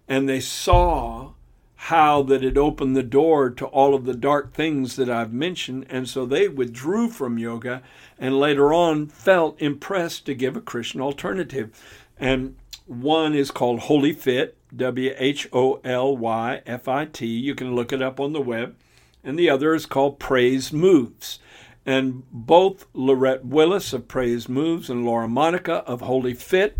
and 0.07 0.27
they 0.27 0.39
saw 0.39 1.33
how 1.75 2.23
that 2.23 2.43
it 2.43 2.57
opened 2.57 2.95
the 2.95 3.03
door 3.03 3.51
to 3.51 3.65
all 3.67 3.93
of 3.93 4.05
the 4.05 4.15
dark 4.15 4.53
things 4.53 4.95
that 4.95 5.07
I've 5.07 5.31
mentioned. 5.31 5.85
And 5.87 6.09
so 6.09 6.25
they 6.25 6.47
withdrew 6.47 7.09
from 7.09 7.37
yoga 7.37 7.83
and 8.17 8.39
later 8.39 8.73
on 8.73 9.05
felt 9.05 9.61
impressed 9.61 10.25
to 10.25 10.33
give 10.33 10.57
a 10.57 10.61
Christian 10.61 10.99
alternative. 10.99 11.79
And 12.17 12.55
one 12.87 13.35
is 13.35 13.51
called 13.51 13.81
WholyFit, 13.81 14.53
W 14.75 15.13
H 15.15 15.47
O 15.53 15.79
L 15.83 16.17
Y 16.17 16.63
F 16.65 16.87
I 16.87 17.05
T. 17.05 17.27
You 17.27 17.53
can 17.53 17.75
look 17.75 17.93
it 17.93 18.01
up 18.01 18.19
on 18.19 18.33
the 18.33 18.41
web. 18.41 18.75
And 19.23 19.37
the 19.37 19.49
other 19.49 19.75
is 19.75 19.85
called 19.85 20.17
Praise 20.17 20.73
Moves. 20.73 21.37
And 21.85 22.23
both 22.31 22.85
Laurette 22.93 23.43
Willis 23.43 23.91
of 23.91 24.07
Praise 24.07 24.47
Moves 24.47 24.89
and 24.89 25.05
Laura 25.05 25.27
Monica 25.27 25.83
of 25.85 26.01
WholyFit 26.01 26.73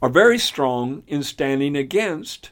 are 0.00 0.08
very 0.08 0.38
strong 0.38 1.02
in 1.06 1.22
standing 1.22 1.76
against 1.76 2.50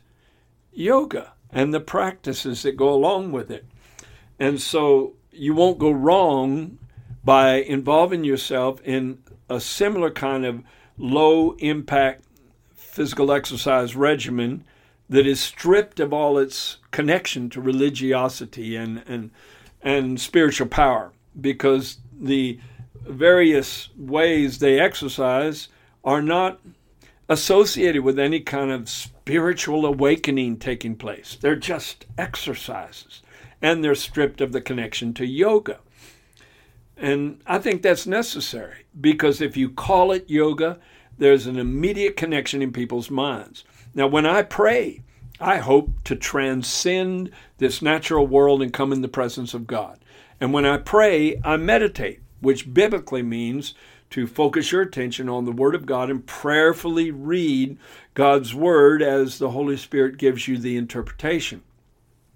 yoga 0.72 1.33
and 1.50 1.72
the 1.72 1.80
practices 1.80 2.62
that 2.62 2.76
go 2.76 2.92
along 2.92 3.30
with 3.30 3.50
it. 3.50 3.64
And 4.40 4.61
so 4.61 5.14
you 5.30 5.54
won't 5.54 5.78
go 5.78 5.90
wrong 5.90 6.78
by 7.22 7.57
involving 7.57 8.24
yourself 8.24 8.80
in 8.83 9.18
a 9.48 9.61
similar 9.61 10.11
kind 10.11 10.44
of 10.44 10.62
low 10.98 11.52
impact 11.59 12.24
physical 12.74 13.33
exercise 13.33 13.96
regimen 13.96 14.64
that 15.09 15.26
is 15.26 15.40
stripped 15.40 16.00
of 16.00 16.12
all 16.12 16.38
its 16.38 16.78
connection 16.90 17.50
to 17.50 17.61
religiosity 17.61 18.76
and, 18.76 19.02
and, 19.07 19.30
and 19.83 20.20
spiritual 20.20 20.66
power 20.66 21.12
because 21.40 21.98
the 22.12 22.58
various 23.02 23.88
ways 23.96 24.58
they 24.58 24.80
exercise 24.80 25.68
are 26.04 26.22
not 26.22 26.60
associated 27.28 28.02
with 28.02 28.18
any 28.18 28.40
kind 28.40 28.70
of 28.70 28.88
spiritual 28.88 29.86
awakening 29.86 30.58
taking 30.58 30.96
place. 30.96 31.36
They're 31.40 31.56
just 31.56 32.06
exercises, 32.18 33.22
and 33.62 33.82
they're 33.82 33.94
stripped 33.94 34.40
of 34.40 34.52
the 34.52 34.60
connection 34.60 35.14
to 35.14 35.26
yoga. 35.26 35.80
And 36.96 37.40
I 37.46 37.58
think 37.58 37.82
that's 37.82 38.06
necessary 38.06 38.84
because 39.00 39.40
if 39.40 39.56
you 39.56 39.70
call 39.70 40.12
it 40.12 40.28
yoga, 40.30 40.78
there's 41.18 41.46
an 41.46 41.58
immediate 41.58 42.16
connection 42.16 42.62
in 42.62 42.72
people's 42.72 43.10
minds. 43.10 43.64
Now, 43.94 44.06
when 44.06 44.26
I 44.26 44.42
pray, 44.42 45.02
I 45.40 45.58
hope 45.58 45.90
to 46.04 46.16
transcend 46.16 47.30
this 47.58 47.82
natural 47.82 48.26
world 48.26 48.62
and 48.62 48.72
come 48.72 48.92
in 48.92 49.02
the 49.02 49.08
presence 49.08 49.54
of 49.54 49.66
God. 49.66 49.98
And 50.40 50.52
when 50.52 50.64
I 50.64 50.78
pray, 50.78 51.40
I 51.44 51.56
meditate, 51.56 52.20
which 52.40 52.72
biblically 52.72 53.22
means 53.22 53.74
to 54.10 54.26
focus 54.26 54.70
your 54.70 54.82
attention 54.82 55.28
on 55.28 55.44
the 55.44 55.52
Word 55.52 55.74
of 55.74 55.86
God 55.86 56.10
and 56.10 56.24
prayerfully 56.24 57.10
read 57.10 57.78
God's 58.14 58.54
Word 58.54 59.02
as 59.02 59.38
the 59.38 59.50
Holy 59.50 59.76
Spirit 59.76 60.18
gives 60.18 60.46
you 60.46 60.56
the 60.56 60.76
interpretation. 60.76 61.62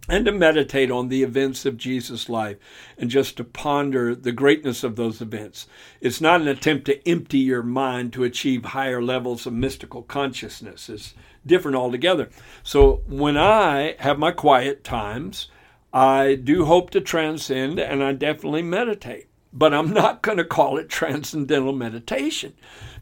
And 0.09 0.25
to 0.25 0.33
meditate 0.33 0.91
on 0.91 1.09
the 1.09 1.23
events 1.23 1.67
of 1.67 1.77
Jesus' 1.77 2.31
life 2.31 2.57
and 2.97 3.11
just 3.11 3.37
to 3.37 3.45
ponder 3.45 4.15
the 4.15 4.33
greatness 4.33 4.83
of 4.83 4.97
those 4.97 5.21
events. 5.21 5.67
It's 6.01 6.21
not 6.21 6.41
an 6.41 6.49
attempt 6.49 6.87
to 6.87 7.07
empty 7.07 7.39
your 7.39 7.63
mind 7.63 8.15
to 8.15 8.25
achieve 8.25 8.65
higher 8.65 9.03
levels 9.03 9.47
of 9.47 9.53
mystical 9.53 10.03
consciousness. 10.03 10.89
It's 10.89 11.15
different 11.45 11.77
altogether. 11.77 12.31
So 12.63 13.03
when 13.07 13.37
I 13.37 13.97
have 13.99 14.19
my 14.19 14.33
quiet 14.33 14.83
times, 14.83 15.49
I 15.93 16.35
do 16.35 16.65
hope 16.65 16.91
to 16.91 17.01
transcend 17.01 17.79
and 17.79 18.03
I 18.03 18.13
definitely 18.13 18.63
meditate 18.63 19.29
but 19.53 19.73
I'm 19.73 19.93
not 19.93 20.23
going 20.23 20.39
to 20.39 20.45
call 20.45 20.77
it 20.77 20.89
transcendental 20.89 21.73
meditation 21.73 22.55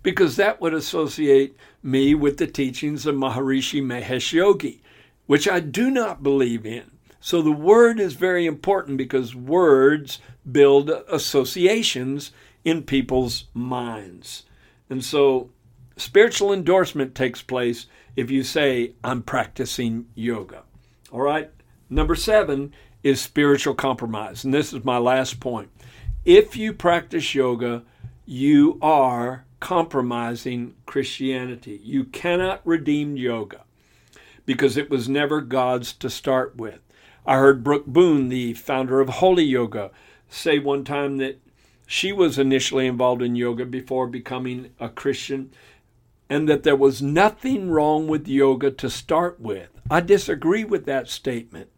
because 0.03 0.37
that 0.37 0.61
would 0.61 0.75
associate 0.75 1.57
me 1.83 2.14
with 2.14 2.37
the 2.38 2.46
teachings 2.46 3.07
of 3.07 3.16
Maharishi 3.16 3.83
Mahesh 3.83 4.33
Yogi, 4.33 4.83
which 5.27 5.49
I 5.49 5.61
do 5.61 5.90
not 5.90 6.22
believe 6.22 6.64
in. 6.64 6.90
So 7.20 7.42
the 7.42 7.53
word 7.53 7.99
is 7.99 8.14
very 8.14 8.46
important 8.46 8.99
because 8.99 9.35
words 9.35 10.20
build 10.51 10.90
associations 10.90 12.31
in 12.64 12.85
people's 12.85 13.44
minds. 13.53 14.44
And 14.88 15.05
so 15.05 15.51
spiritual 15.96 16.53
endorsement 16.53 17.14
takes 17.14 17.42
place 17.42 17.87
if 18.14 18.31
you 18.31 18.44
say, 18.44 18.92
I'm 19.03 19.22
practicing 19.22 20.07
yoga. 20.14 20.62
All 21.11 21.20
right. 21.20 21.51
Number 21.88 22.14
seven 22.14 22.72
is 23.03 23.20
spiritual 23.20 23.75
compromise. 23.75 24.44
And 24.44 24.53
this 24.53 24.72
is 24.72 24.85
my 24.85 24.99
last 24.99 25.40
point 25.40 25.70
if 26.25 26.57
you 26.57 26.72
practice 26.72 27.35
yoga, 27.35 27.85
you 28.25 28.79
are 28.83 29.44
compromising 29.61 30.75
Christianity. 30.85 31.81
You 31.85 32.05
cannot 32.05 32.61
redeem 32.64 33.16
yoga 33.16 33.62
because 34.44 34.77
it 34.77 34.90
was 34.90 35.09
never 35.09 35.40
God's 35.40 35.92
to 35.94 36.11
start 36.11 36.57
with. 36.57 36.81
I 37.25 37.37
heard 37.37 37.64
Brooke 37.64 37.87
Boon, 37.87 38.29
the 38.29 38.55
founder 38.55 39.01
of 39.01 39.09
Holy 39.09 39.44
Yoga, 39.44 39.90
say 40.29 40.59
one 40.59 40.85
time 40.85 41.18
that 41.18 41.40
she 41.87 42.12
was 42.12 42.38
initially 42.38 42.87
involved 42.87 43.22
in 43.22 43.37
yoga 43.37 43.64
before 43.64 44.09
becoming 44.09 44.70
a 44.81 44.88
Christian 44.88 45.53
and 46.29 46.49
that 46.49 46.64
there 46.64 46.77
was 46.77 47.01
nothing 47.01 47.70
wrong 47.70 48.09
with 48.09 48.27
yoga 48.27 48.72
to 48.72 48.90
start 48.90 49.40
with. 49.40 49.68
I 49.88 50.01
disagree 50.01 50.64
with 50.64 50.87
that 50.87 51.09
statement. 51.09 51.70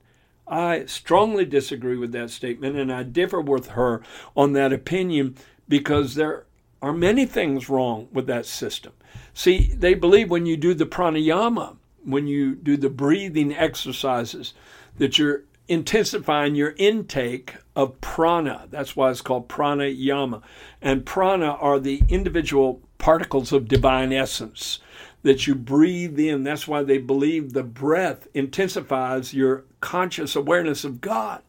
I 0.49 0.87
strongly 0.87 1.45
disagree 1.45 1.97
with 1.97 2.13
that 2.13 2.31
statement, 2.31 2.77
and 2.77 2.93
I 2.93 3.03
differ 3.03 3.41
with 3.41 3.69
her 3.69 4.03
on 4.37 4.53
that 4.55 4.73
opinion 4.73 5.37
because 5.69 6.15
there 6.15 6.47
are 6.81 6.93
many 6.93 7.27
things 7.27 7.69
wrong 7.69 8.09
with 8.13 8.27
that 8.27 8.47
system. 8.47 8.93
See, 9.35 9.73
they 9.75 9.95
believe 9.95 10.31
when 10.31 10.47
you 10.47 10.57
do 10.57 10.75
the 10.75 10.87
pranayama, 10.87 11.77
when 12.05 12.27
you 12.27 12.55
do 12.55 12.77
the 12.77 12.91
breathing 12.91 13.55
exercises, 13.55 14.55
that 14.97 15.19
you're 15.19 15.43
intensifying 15.69 16.55
your 16.55 16.75
intake 16.79 17.57
of 17.77 18.01
prana. 18.01 18.67
That's 18.71 18.97
why 18.97 19.11
it's 19.11 19.21
called 19.21 19.49
pranayama. 19.49 20.43
And 20.81 21.05
prana 21.05 21.53
are 21.53 21.79
the 21.79 22.03
individual 22.09 22.81
particles 22.97 23.53
of 23.53 23.69
divine 23.69 24.13
essence 24.13 24.79
that 25.23 25.47
you 25.47 25.55
breathe 25.55 26.19
in. 26.19 26.45
That's 26.45 26.67
why 26.67 26.83
they 26.83 26.99
believe 26.99 27.53
the 27.53 27.63
breath 27.63 28.27
intensifies 28.35 29.35
your 29.35 29.65
conscious 29.81 30.37
awareness 30.37 30.85
of 30.85 31.01
God. 31.01 31.43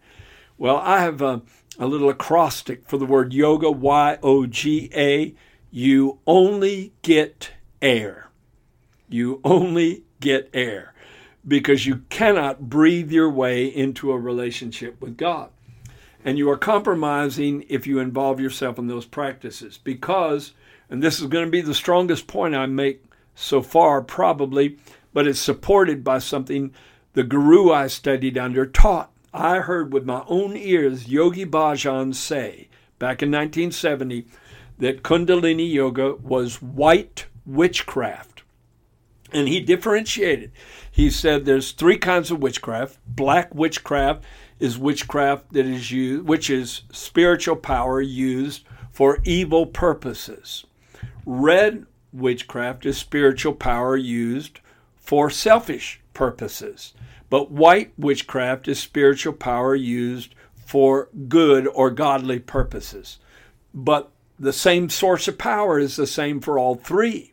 Well, 0.57 0.77
I 0.77 1.01
have 1.01 1.21
a, 1.21 1.41
a 1.77 1.87
little 1.87 2.09
acrostic 2.09 2.87
for 2.87 2.97
the 2.97 3.05
word 3.05 3.33
yoga 3.33 3.71
Y 3.71 4.17
O 4.21 4.45
G 4.45 4.89
A. 4.95 5.33
You 5.71 6.19
only 6.25 6.93
get 7.01 7.51
air. 7.81 8.29
You 9.07 9.39
only 9.43 10.03
get 10.19 10.49
air 10.53 10.93
because 11.47 11.85
you 11.85 12.03
cannot 12.09 12.69
breathe 12.69 13.11
your 13.11 13.29
way 13.29 13.65
into 13.65 14.11
a 14.11 14.19
relationship 14.19 14.99
with 15.01 15.17
God. 15.17 15.49
And 16.25 16.37
you 16.37 16.49
are 16.49 16.57
compromising 16.57 17.65
if 17.69 17.87
you 17.87 17.99
involve 17.99 18.39
yourself 18.41 18.77
in 18.77 18.87
those 18.87 19.05
practices 19.05 19.79
because, 19.81 20.53
and 20.89 21.01
this 21.01 21.21
is 21.21 21.27
going 21.27 21.45
to 21.45 21.51
be 21.51 21.61
the 21.61 21.73
strongest 21.73 22.27
point 22.27 22.55
I 22.55 22.65
make 22.65 23.03
so 23.35 23.61
far, 23.61 24.01
probably, 24.01 24.77
but 25.13 25.25
it's 25.25 25.39
supported 25.39 26.03
by 26.03 26.19
something 26.19 26.73
the 27.13 27.23
guru 27.23 27.71
I 27.71 27.87
studied 27.87 28.37
under 28.37 28.65
taught. 28.65 29.11
I 29.33 29.57
heard 29.57 29.93
with 29.93 30.05
my 30.05 30.23
own 30.27 30.55
ears 30.55 31.07
Yogi 31.07 31.45
Bhajan 31.45 32.15
say 32.15 32.67
back 32.97 33.21
in 33.21 33.31
1970 33.31 34.25
that 34.77 35.03
Kundalini 35.03 35.71
Yoga 35.71 36.15
was 36.15 36.61
white 36.61 37.27
witchcraft. 37.45 38.43
And 39.31 39.47
he 39.47 39.59
differentiated. 39.59 40.51
He 40.91 41.09
said 41.09 41.45
there's 41.45 41.71
three 41.71 41.97
kinds 41.97 42.31
of 42.31 42.41
witchcraft. 42.41 42.97
Black 43.05 43.53
witchcraft 43.53 44.23
is 44.59 44.77
witchcraft 44.77 45.53
that 45.53 45.65
is 45.65 45.91
used, 45.91 46.25
which 46.25 46.49
is 46.49 46.81
spiritual 46.91 47.55
power 47.55 48.01
used 48.01 48.65
for 48.91 49.19
evil 49.23 49.65
purposes. 49.65 50.65
Red 51.25 51.85
witchcraft 52.11 52.85
is 52.85 52.97
spiritual 52.97 53.53
power 53.53 53.95
used 53.95 54.59
for 54.97 55.29
selfish 55.29 56.01
purposes. 56.19 56.93
But 57.29 57.49
white 57.49 57.93
witchcraft 57.97 58.67
is 58.67 58.77
spiritual 58.77 59.31
power 59.31 59.73
used 59.73 60.35
for 60.65 61.07
good 61.29 61.65
or 61.65 61.89
godly 61.91 62.39
purposes. 62.39 63.19
But 63.73 64.11
the 64.37 64.51
same 64.51 64.89
source 64.89 65.29
of 65.29 65.37
power 65.37 65.79
is 65.79 65.95
the 65.95 66.05
same 66.05 66.41
for 66.41 66.59
all 66.59 66.75
three. 66.75 67.31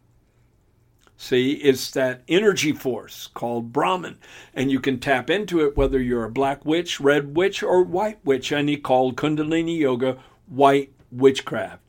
See, 1.17 1.55
it's 1.55 1.91
that 1.91 2.23
energy 2.29 2.73
force 2.73 3.27
called 3.27 3.73
Brahman, 3.73 4.19
and 4.55 4.71
you 4.71 4.79
can 4.79 5.01
tap 5.01 5.31
into 5.31 5.67
it 5.67 5.77
whether 5.77 6.01
you're 6.01 6.23
a 6.23 6.31
black 6.31 6.65
witch, 6.65 7.01
red 7.01 7.37
witch, 7.37 7.65
or 7.65 7.83
white 7.83 8.25
witch, 8.25 8.53
and 8.53 8.69
he 8.69 8.77
called 8.77 9.17
Kundalini 9.17 9.79
Yoga 9.79 10.17
white 10.47 10.93
witchcraft. 11.11 11.83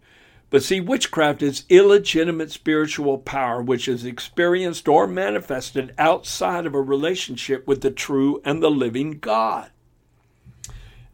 But 0.49 0.63
see, 0.63 0.79
witchcraft 0.79 1.41
is 1.41 1.65
illegitimate 1.69 2.51
spiritual 2.51 3.17
power 3.17 3.62
which 3.62 3.88
is 3.88 4.05
experienced 4.05 4.88
or 4.88 5.05
manifested 5.05 5.93
outside 5.97 6.65
of 6.65 6.73
a 6.73 6.81
relationship 6.81 7.67
with 7.67 7.81
the 7.81 7.91
true 7.91 8.41
and 8.45 8.63
the 8.63 8.71
living 8.71 9.19
God. 9.19 9.71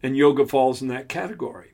And 0.02 0.16
yoga 0.16 0.46
falls 0.46 0.82
in 0.82 0.88
that 0.88 1.08
category. 1.08 1.72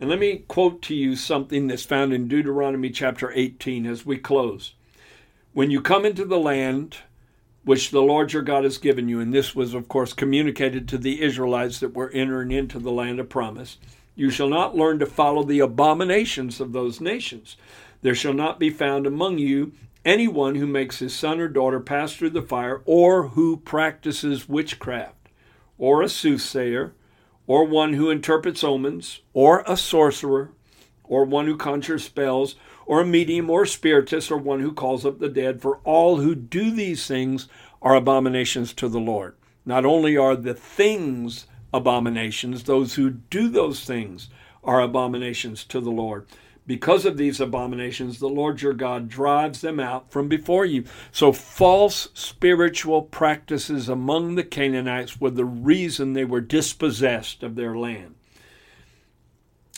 And 0.00 0.10
let 0.10 0.18
me 0.18 0.44
quote 0.48 0.82
to 0.82 0.94
you 0.94 1.14
something 1.14 1.68
that's 1.68 1.84
found 1.84 2.12
in 2.12 2.26
Deuteronomy 2.26 2.90
chapter 2.90 3.30
18 3.32 3.86
as 3.86 4.04
we 4.04 4.18
close. 4.18 4.74
When 5.52 5.70
you 5.70 5.80
come 5.80 6.04
into 6.04 6.24
the 6.24 6.38
land 6.38 6.98
which 7.64 7.90
the 7.90 8.02
Lord 8.02 8.32
your 8.32 8.42
God 8.42 8.64
has 8.64 8.78
given 8.78 9.08
you. 9.08 9.20
And 9.20 9.32
this 9.32 9.54
was, 9.54 9.74
of 9.74 9.88
course, 9.88 10.12
communicated 10.12 10.86
to 10.88 10.98
the 10.98 11.22
Israelites 11.22 11.80
that 11.80 11.94
were 11.94 12.10
entering 12.10 12.52
into 12.52 12.78
the 12.78 12.92
land 12.92 13.18
of 13.18 13.28
promise. 13.28 13.78
You 14.14 14.30
shall 14.30 14.48
not 14.48 14.76
learn 14.76 14.98
to 15.00 15.06
follow 15.06 15.42
the 15.42 15.60
abominations 15.60 16.60
of 16.60 16.72
those 16.72 17.00
nations. 17.00 17.56
There 18.02 18.14
shall 18.14 18.34
not 18.34 18.58
be 18.58 18.70
found 18.70 19.06
among 19.06 19.38
you 19.38 19.72
anyone 20.04 20.56
who 20.56 20.66
makes 20.66 20.98
his 20.98 21.14
son 21.14 21.40
or 21.40 21.48
daughter 21.48 21.80
pass 21.80 22.14
through 22.14 22.30
the 22.30 22.42
fire, 22.42 22.82
or 22.84 23.28
who 23.28 23.56
practices 23.56 24.48
witchcraft, 24.48 25.30
or 25.78 26.02
a 26.02 26.08
soothsayer, 26.08 26.94
or 27.46 27.64
one 27.64 27.94
who 27.94 28.10
interprets 28.10 28.62
omens, 28.62 29.20
or 29.32 29.64
a 29.66 29.76
sorcerer, 29.76 30.52
or 31.02 31.24
one 31.24 31.46
who 31.46 31.56
conjures 31.56 32.04
spells, 32.04 32.54
or 32.86 33.00
a 33.00 33.06
medium, 33.06 33.48
or 33.50 33.64
spiritist, 33.64 34.30
or 34.30 34.36
one 34.36 34.60
who 34.60 34.72
calls 34.72 35.04
up 35.04 35.18
the 35.18 35.28
dead. 35.28 35.60
For 35.60 35.78
all 35.84 36.18
who 36.18 36.34
do 36.34 36.70
these 36.70 37.06
things 37.06 37.48
are 37.82 37.94
abominations 37.94 38.72
to 38.74 38.88
the 38.88 39.00
Lord. 39.00 39.34
Not 39.64 39.84
only 39.84 40.16
are 40.16 40.36
the 40.36 40.54
things 40.54 41.46
abominations, 41.74 42.62
those 42.62 42.94
who 42.94 43.10
do 43.10 43.48
those 43.48 43.84
things 43.84 44.30
are 44.62 44.80
abominations 44.80 45.64
to 45.64 45.80
the 45.80 45.90
Lord. 45.90 46.26
Because 46.66 47.04
of 47.04 47.18
these 47.18 47.40
abominations, 47.40 48.20
the 48.20 48.28
Lord 48.28 48.62
your 48.62 48.72
God 48.72 49.08
drives 49.08 49.60
them 49.60 49.78
out 49.78 50.10
from 50.10 50.28
before 50.28 50.64
you. 50.64 50.84
So, 51.12 51.32
false 51.32 52.08
spiritual 52.14 53.02
practices 53.02 53.88
among 53.88 54.36
the 54.36 54.44
Canaanites 54.44 55.20
were 55.20 55.30
the 55.30 55.44
reason 55.44 56.12
they 56.12 56.24
were 56.24 56.40
dispossessed 56.40 57.42
of 57.42 57.56
their 57.56 57.76
land. 57.76 58.14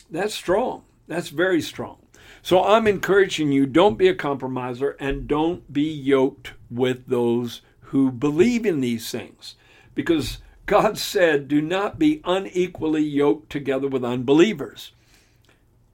That's 0.08 0.34
strong. 0.34 0.84
That's 1.08 1.30
very 1.30 1.60
strong. 1.60 1.96
So, 2.40 2.62
I'm 2.62 2.86
encouraging 2.86 3.50
you 3.50 3.66
don't 3.66 3.98
be 3.98 4.06
a 4.06 4.14
compromiser 4.14 4.90
and 5.00 5.26
don't 5.26 5.72
be 5.72 5.90
yoked 5.90 6.52
with 6.70 7.08
those 7.08 7.62
who 7.80 8.12
believe 8.12 8.64
in 8.64 8.80
these 8.80 9.10
things. 9.10 9.56
Because 9.96 10.38
God 10.66 10.98
said, 10.98 11.46
do 11.46 11.62
not 11.62 11.98
be 11.98 12.20
unequally 12.24 13.02
yoked 13.02 13.50
together 13.50 13.86
with 13.86 14.04
unbelievers. 14.04 14.92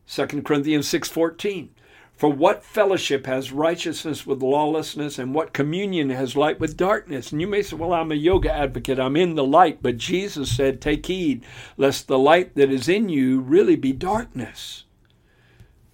2 0.07 0.43
Corinthians 0.43 0.87
6:14 0.89 1.69
For 2.15 2.33
what 2.33 2.65
fellowship 2.65 3.27
has 3.27 3.53
righteousness 3.53 4.27
with 4.27 4.43
lawlessness 4.43 5.19
and 5.19 5.35
what 5.35 5.53
communion 5.53 6.09
has 6.09 6.37
light 6.37 6.59
with 6.59 6.77
darkness? 6.79 7.33
And 7.33 7.41
you 7.41 7.47
may 7.47 7.63
say, 7.63 7.77
well, 7.77 7.93
I'm 7.93 8.13
a 8.13 8.15
yoga 8.17 8.51
advocate. 8.51 8.99
I'm 8.99 9.17
in 9.17 9.35
the 9.35 9.45
light. 9.45 9.83
But 9.83 9.99
Jesus 9.99 10.57
said, 10.57 10.81
take 10.81 11.07
heed 11.07 11.45
lest 11.77 12.09
the 12.09 12.19
light 12.19 12.55
that 12.55 12.71
is 12.71 12.89
in 12.89 13.11
you 13.11 13.41
really 13.41 13.77
be 13.77 13.93
darkness 13.93 14.85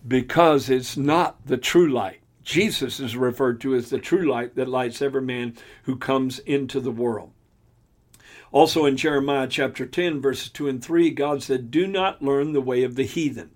because 0.06 0.70
it's 0.70 0.96
not 0.96 1.44
the 1.46 1.56
true 1.56 1.88
light. 1.88 2.20
Jesus 2.44 2.98
is 3.00 3.16
referred 3.16 3.60
to 3.60 3.74
as 3.74 3.90
the 3.90 3.98
true 3.98 4.30
light 4.30 4.54
that 4.54 4.68
lights 4.68 5.02
every 5.02 5.20
man 5.20 5.54
who 5.82 5.96
comes 5.96 6.38
into 6.40 6.80
the 6.80 6.90
world. 6.90 7.32
Also 8.50 8.87
in 8.87 8.96
Jeremiah 8.96 9.46
chapter 9.48 9.87
10, 9.87 10.20
verses 10.20 10.48
2 10.50 10.68
and 10.68 10.82
3, 10.82 11.11
God 11.11 11.42
said, 11.42 11.70
Do 11.70 11.87
not 11.87 12.22
learn 12.22 12.52
the 12.52 12.61
way 12.61 12.82
of 12.82 12.94
the 12.94 13.04
heathen 13.04 13.50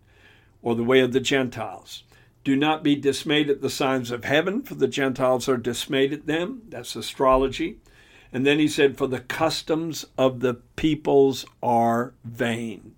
or 0.60 0.74
the 0.74 0.84
way 0.84 1.00
of 1.00 1.12
the 1.12 1.20
Gentiles. 1.20 2.04
Do 2.44 2.56
not 2.56 2.82
be 2.82 2.96
dismayed 2.96 3.48
at 3.48 3.62
the 3.62 3.70
signs 3.70 4.10
of 4.10 4.24
heaven, 4.24 4.62
for 4.62 4.74
the 4.74 4.88
Gentiles 4.88 5.48
are 5.48 5.56
dismayed 5.56 6.12
at 6.12 6.26
them. 6.26 6.62
That's 6.68 6.96
astrology. 6.96 7.78
And 8.32 8.46
then 8.46 8.58
he 8.58 8.68
said, 8.68 8.98
For 8.98 9.06
the 9.06 9.20
customs 9.20 10.06
of 10.18 10.40
the 10.40 10.54
peoples 10.76 11.44
are 11.62 12.14
vain. 12.24 12.94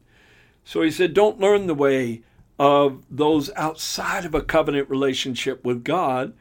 So 0.65 0.83
he 0.83 0.91
said, 0.91 1.13
Don't 1.13 1.41
learn 1.41 1.67
the 1.67 1.75
way 1.75 2.23
of 2.59 3.03
those 3.11 3.51
outside 3.57 4.25
of 4.25 4.35
a 4.35 4.41
covenant 4.41 4.89
relationship 4.89 5.65
with 5.65 5.85
God 5.85 6.33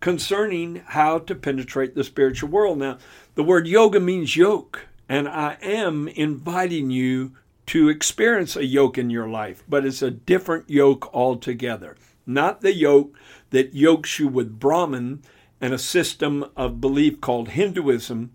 concerning 0.00 0.82
how 0.86 1.18
to 1.18 1.34
penetrate 1.34 1.94
the 1.94 2.04
spiritual 2.04 2.50
world. 2.50 2.78
Now, 2.78 2.98
the 3.34 3.42
word 3.42 3.66
yoga 3.66 4.00
means 4.00 4.36
yoke, 4.36 4.86
and 5.08 5.28
I 5.28 5.56
am 5.62 6.08
inviting 6.08 6.90
you 6.90 7.32
to 7.66 7.88
experience 7.88 8.56
a 8.56 8.64
yoke 8.64 8.98
in 8.98 9.10
your 9.10 9.28
life, 9.28 9.62
but 9.68 9.84
it's 9.84 10.02
a 10.02 10.10
different 10.10 10.68
yoke 10.68 11.12
altogether. 11.14 11.96
Not 12.26 12.60
the 12.60 12.74
yoke 12.74 13.16
that 13.50 13.74
yokes 13.74 14.18
you 14.18 14.28
with 14.28 14.58
Brahman 14.58 15.22
and 15.60 15.72
a 15.72 15.78
system 15.78 16.44
of 16.56 16.80
belief 16.80 17.20
called 17.20 17.50
Hinduism, 17.50 18.32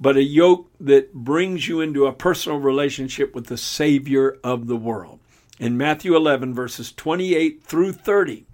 but 0.00 0.16
a 0.16 0.22
yoke 0.22 0.70
that 0.80 1.14
brings 1.14 1.68
you 1.68 1.80
into 1.80 2.06
a 2.06 2.12
personal 2.12 2.58
relationship 2.58 3.34
with 3.34 3.46
the 3.46 3.56
Savior 3.56 4.38
of 4.42 4.66
the 4.66 4.76
world. 4.76 5.20
In 5.58 5.76
Matthew 5.76 6.16
11, 6.16 6.52
verses 6.54 6.90
28 6.92 7.62
through 7.62 7.92
30, 7.92 8.46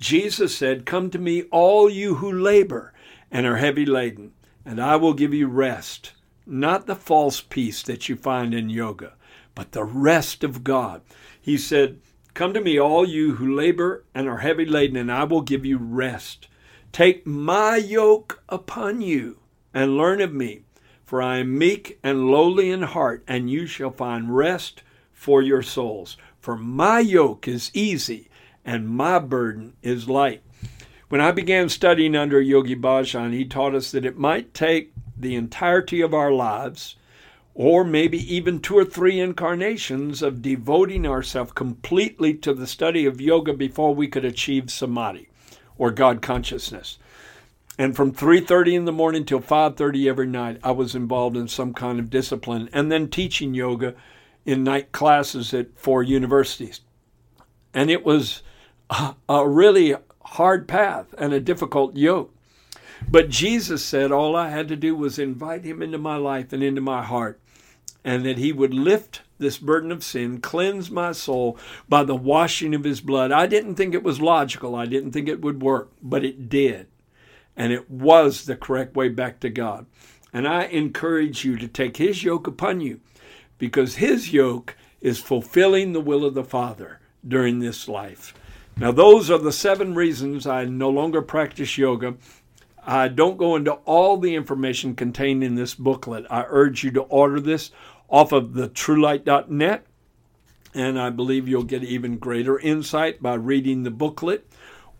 Jesus 0.00 0.56
said, 0.56 0.86
Come 0.86 1.10
to 1.10 1.18
me, 1.18 1.42
all 1.50 1.90
you 1.90 2.16
who 2.16 2.32
labor 2.32 2.92
and 3.30 3.46
are 3.46 3.56
heavy 3.56 3.84
laden, 3.84 4.32
and 4.64 4.80
I 4.80 4.96
will 4.96 5.12
give 5.12 5.34
you 5.34 5.48
rest. 5.48 6.12
Not 6.46 6.86
the 6.86 6.94
false 6.94 7.40
peace 7.40 7.82
that 7.82 8.08
you 8.08 8.14
find 8.14 8.54
in 8.54 8.70
yoga, 8.70 9.14
but 9.54 9.72
the 9.72 9.84
rest 9.84 10.44
of 10.44 10.62
God. 10.62 11.02
He 11.40 11.58
said, 11.58 11.98
Come 12.34 12.54
to 12.54 12.60
me, 12.60 12.78
all 12.78 13.08
you 13.08 13.34
who 13.34 13.54
labor 13.54 14.04
and 14.14 14.28
are 14.28 14.38
heavy 14.38 14.64
laden, 14.64 14.96
and 14.96 15.10
I 15.10 15.24
will 15.24 15.40
give 15.40 15.64
you 15.64 15.78
rest. 15.78 16.48
Take 16.92 17.26
my 17.26 17.76
yoke 17.76 18.42
upon 18.48 19.00
you 19.00 19.38
and 19.74 19.96
learn 19.96 20.20
of 20.20 20.32
me, 20.32 20.62
for 21.04 21.20
I 21.20 21.38
am 21.38 21.58
meek 21.58 21.98
and 22.02 22.30
lowly 22.30 22.70
in 22.70 22.82
heart, 22.82 23.24
and 23.26 23.50
you 23.50 23.66
shall 23.66 23.90
find 23.90 24.36
rest 24.36 24.82
for 25.12 25.42
your 25.42 25.62
souls. 25.62 26.16
For 26.38 26.56
my 26.56 27.00
yoke 27.00 27.48
is 27.48 27.72
easy 27.74 28.28
and 28.64 28.88
my 28.88 29.18
burden 29.18 29.74
is 29.82 30.08
light. 30.08 30.42
When 31.08 31.20
I 31.20 31.32
began 31.32 31.68
studying 31.68 32.14
under 32.14 32.40
Yogi 32.40 32.76
Bhajan, 32.76 33.32
he 33.32 33.44
taught 33.44 33.74
us 33.74 33.90
that 33.92 34.04
it 34.04 34.18
might 34.18 34.54
take 34.54 34.92
the 35.18 35.34
entirety 35.34 36.00
of 36.00 36.14
our 36.14 36.32
lives 36.32 36.96
or 37.54 37.84
maybe 37.84 38.18
even 38.34 38.60
two 38.60 38.76
or 38.76 38.84
three 38.84 39.18
incarnations 39.18 40.22
of 40.22 40.42
devoting 40.42 41.06
ourselves 41.06 41.52
completely 41.52 42.34
to 42.34 42.52
the 42.52 42.66
study 42.66 43.06
of 43.06 43.20
yoga 43.20 43.54
before 43.54 43.94
we 43.94 44.06
could 44.06 44.26
achieve 44.26 44.70
samadhi 44.70 45.26
or 45.78 45.90
God 45.90 46.20
consciousness. 46.20 46.98
And 47.78 47.96
from 47.96 48.12
3:30 48.12 48.74
in 48.74 48.84
the 48.84 48.92
morning 48.92 49.24
till 49.24 49.40
5:30 49.40 50.06
every 50.06 50.26
night, 50.26 50.58
I 50.62 50.70
was 50.72 50.94
involved 50.94 51.36
in 51.36 51.48
some 51.48 51.72
kind 51.72 51.98
of 51.98 52.10
discipline 52.10 52.68
and 52.72 52.92
then 52.92 53.08
teaching 53.08 53.54
yoga 53.54 53.94
in 54.44 54.62
night 54.62 54.92
classes 54.92 55.54
at 55.54 55.78
four 55.78 56.02
universities. 56.02 56.80
And 57.72 57.90
it 57.90 58.04
was 58.04 58.42
a 59.28 59.48
really 59.48 59.94
hard 60.20 60.68
path 60.68 61.14
and 61.16 61.32
a 61.32 61.40
difficult 61.40 61.96
yoke. 61.96 62.34
But 63.08 63.30
Jesus 63.30 63.84
said 63.84 64.10
all 64.10 64.34
I 64.34 64.50
had 64.50 64.68
to 64.68 64.76
do 64.76 64.94
was 64.94 65.18
invite 65.18 65.64
him 65.64 65.80
into 65.82 65.98
my 65.98 66.16
life 66.16 66.52
and 66.52 66.62
into 66.62 66.80
my 66.80 67.02
heart 67.02 67.40
and 68.06 68.24
that 68.24 68.38
he 68.38 68.52
would 68.52 68.72
lift 68.72 69.22
this 69.38 69.58
burden 69.58 69.90
of 69.90 70.04
sin, 70.04 70.40
cleanse 70.40 70.90
my 70.92 71.10
soul 71.10 71.58
by 71.88 72.04
the 72.04 72.14
washing 72.14 72.72
of 72.72 72.84
his 72.84 73.00
blood. 73.00 73.32
I 73.32 73.46
didn't 73.46 73.74
think 73.74 73.94
it 73.94 74.04
was 74.04 74.20
logical. 74.20 74.76
I 74.76 74.86
didn't 74.86 75.10
think 75.10 75.28
it 75.28 75.42
would 75.42 75.60
work, 75.60 75.90
but 76.00 76.24
it 76.24 76.48
did. 76.48 76.86
And 77.56 77.72
it 77.72 77.90
was 77.90 78.44
the 78.44 78.56
correct 78.56 78.94
way 78.94 79.08
back 79.08 79.40
to 79.40 79.50
God. 79.50 79.86
And 80.32 80.46
I 80.46 80.64
encourage 80.64 81.44
you 81.44 81.56
to 81.58 81.66
take 81.66 81.96
his 81.96 82.22
yoke 82.22 82.46
upon 82.46 82.80
you 82.80 83.00
because 83.58 83.96
his 83.96 84.32
yoke 84.32 84.76
is 85.00 85.18
fulfilling 85.18 85.92
the 85.92 86.00
will 86.00 86.24
of 86.24 86.34
the 86.34 86.44
Father 86.44 87.00
during 87.26 87.58
this 87.58 87.88
life. 87.88 88.34
Now, 88.76 88.92
those 88.92 89.30
are 89.30 89.38
the 89.38 89.52
seven 89.52 89.94
reasons 89.94 90.46
I 90.46 90.64
no 90.66 90.90
longer 90.90 91.22
practice 91.22 91.76
yoga. 91.76 92.14
I 92.86 93.08
don't 93.08 93.36
go 93.36 93.56
into 93.56 93.72
all 93.72 94.16
the 94.16 94.36
information 94.36 94.94
contained 94.94 95.42
in 95.42 95.56
this 95.56 95.74
booklet. 95.74 96.24
I 96.30 96.44
urge 96.48 96.84
you 96.84 96.92
to 96.92 97.02
order 97.02 97.40
this 97.40 97.72
off 98.08 98.30
of 98.30 98.54
the 98.54 98.68
truelight.net. 98.68 99.84
And 100.72 101.00
I 101.00 101.10
believe 101.10 101.48
you'll 101.48 101.64
get 101.64 101.82
even 101.82 102.18
greater 102.18 102.58
insight 102.58 103.20
by 103.20 103.34
reading 103.34 103.82
the 103.82 103.90
booklet. 103.90 104.48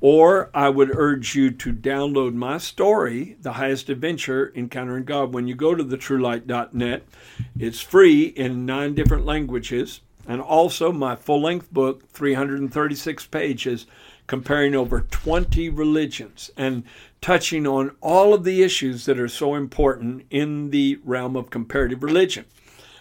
Or 0.01 0.51
I 0.53 0.69
would 0.69 0.91
urge 0.95 1.37
you 1.37 1.51
to 1.53 1.73
download 1.73 2.35
my 2.35 2.59
story, 2.59 3.37
The 3.41 3.53
Highest 3.53 3.89
Adventure 3.89 4.53
Encountering 4.55 5.05
God. 5.05 5.33
When 5.33 5.47
you 5.47 5.55
go 5.55 5.75
to 5.75 5.85
the 5.85 5.97
truelight.net, 5.97 7.05
it's 7.59 7.81
free 7.81 8.25
in 8.25 8.67
nine 8.67 8.95
different 8.95 9.25
languages. 9.25 10.01
And 10.27 10.41
also 10.41 10.91
my 10.91 11.15
full 11.15 11.41
length 11.41 11.73
book, 11.73 12.11
336 12.11 13.27
pages, 13.27 13.87
comparing 14.27 14.75
over 14.75 15.01
20 15.01 15.69
religions 15.69 16.51
and 16.57 16.85
touching 17.21 17.67
on 17.67 17.95
all 18.01 18.35
of 18.35 18.45
the 18.45 18.63
issues 18.63 19.05
that 19.07 19.19
are 19.19 19.29
so 19.29 19.55
important 19.55 20.25
in 20.31 20.71
the 20.71 20.99
realm 21.05 21.37
of 21.37 21.51
comparative 21.51 22.03
religion. 22.03 22.45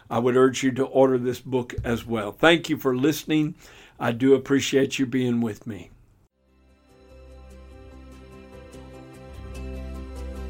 I 0.09 0.19
would 0.19 0.35
urge 0.35 0.63
you 0.63 0.71
to 0.73 0.85
order 0.85 1.17
this 1.17 1.39
book 1.39 1.73
as 1.83 2.05
well. 2.05 2.31
Thank 2.31 2.69
you 2.69 2.77
for 2.77 2.95
listening. 2.95 3.55
I 3.99 4.11
do 4.11 4.33
appreciate 4.35 4.99
you 4.99 5.05
being 5.05 5.41
with 5.41 5.65
me. 5.65 5.89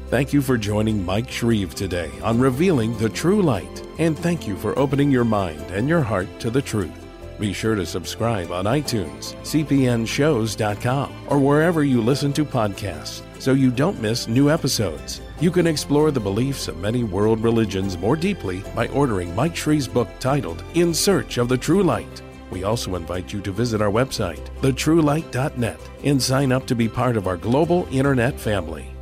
Thank 0.08 0.32
you 0.32 0.40
for 0.40 0.56
joining 0.56 1.04
Mike 1.04 1.28
Shreve 1.28 1.74
today 1.74 2.12
on 2.22 2.38
Revealing 2.38 2.96
the 2.98 3.08
True 3.08 3.42
Light, 3.42 3.82
and 3.98 4.16
thank 4.16 4.46
you 4.46 4.56
for 4.56 4.78
opening 4.78 5.10
your 5.10 5.24
mind 5.24 5.60
and 5.72 5.88
your 5.88 6.02
heart 6.02 6.28
to 6.40 6.50
the 6.50 6.62
truth. 6.62 7.05
Be 7.38 7.52
sure 7.52 7.74
to 7.74 7.84
subscribe 7.84 8.50
on 8.50 8.64
iTunes, 8.64 9.34
cpnshows.com, 9.42 11.12
or 11.28 11.38
wherever 11.38 11.84
you 11.84 12.00
listen 12.00 12.32
to 12.32 12.44
podcasts 12.44 13.22
so 13.38 13.52
you 13.52 13.70
don't 13.70 14.00
miss 14.00 14.28
new 14.28 14.50
episodes. 14.50 15.20
You 15.40 15.50
can 15.50 15.66
explore 15.66 16.10
the 16.10 16.20
beliefs 16.20 16.68
of 16.68 16.78
many 16.78 17.04
world 17.04 17.42
religions 17.42 17.98
more 17.98 18.16
deeply 18.16 18.62
by 18.74 18.88
ordering 18.88 19.34
Mike 19.34 19.54
Shreve's 19.54 19.86
book 19.86 20.08
titled 20.18 20.64
In 20.74 20.94
Search 20.94 21.36
of 21.36 21.48
the 21.48 21.58
True 21.58 21.82
Light. 21.82 22.22
We 22.50 22.64
also 22.64 22.94
invite 22.94 23.32
you 23.32 23.42
to 23.42 23.52
visit 23.52 23.82
our 23.82 23.90
website, 23.90 24.44
thetruelight.net, 24.62 25.80
and 26.04 26.22
sign 26.22 26.52
up 26.52 26.66
to 26.66 26.74
be 26.74 26.88
part 26.88 27.16
of 27.16 27.26
our 27.26 27.36
global 27.36 27.86
internet 27.90 28.40
family. 28.40 28.95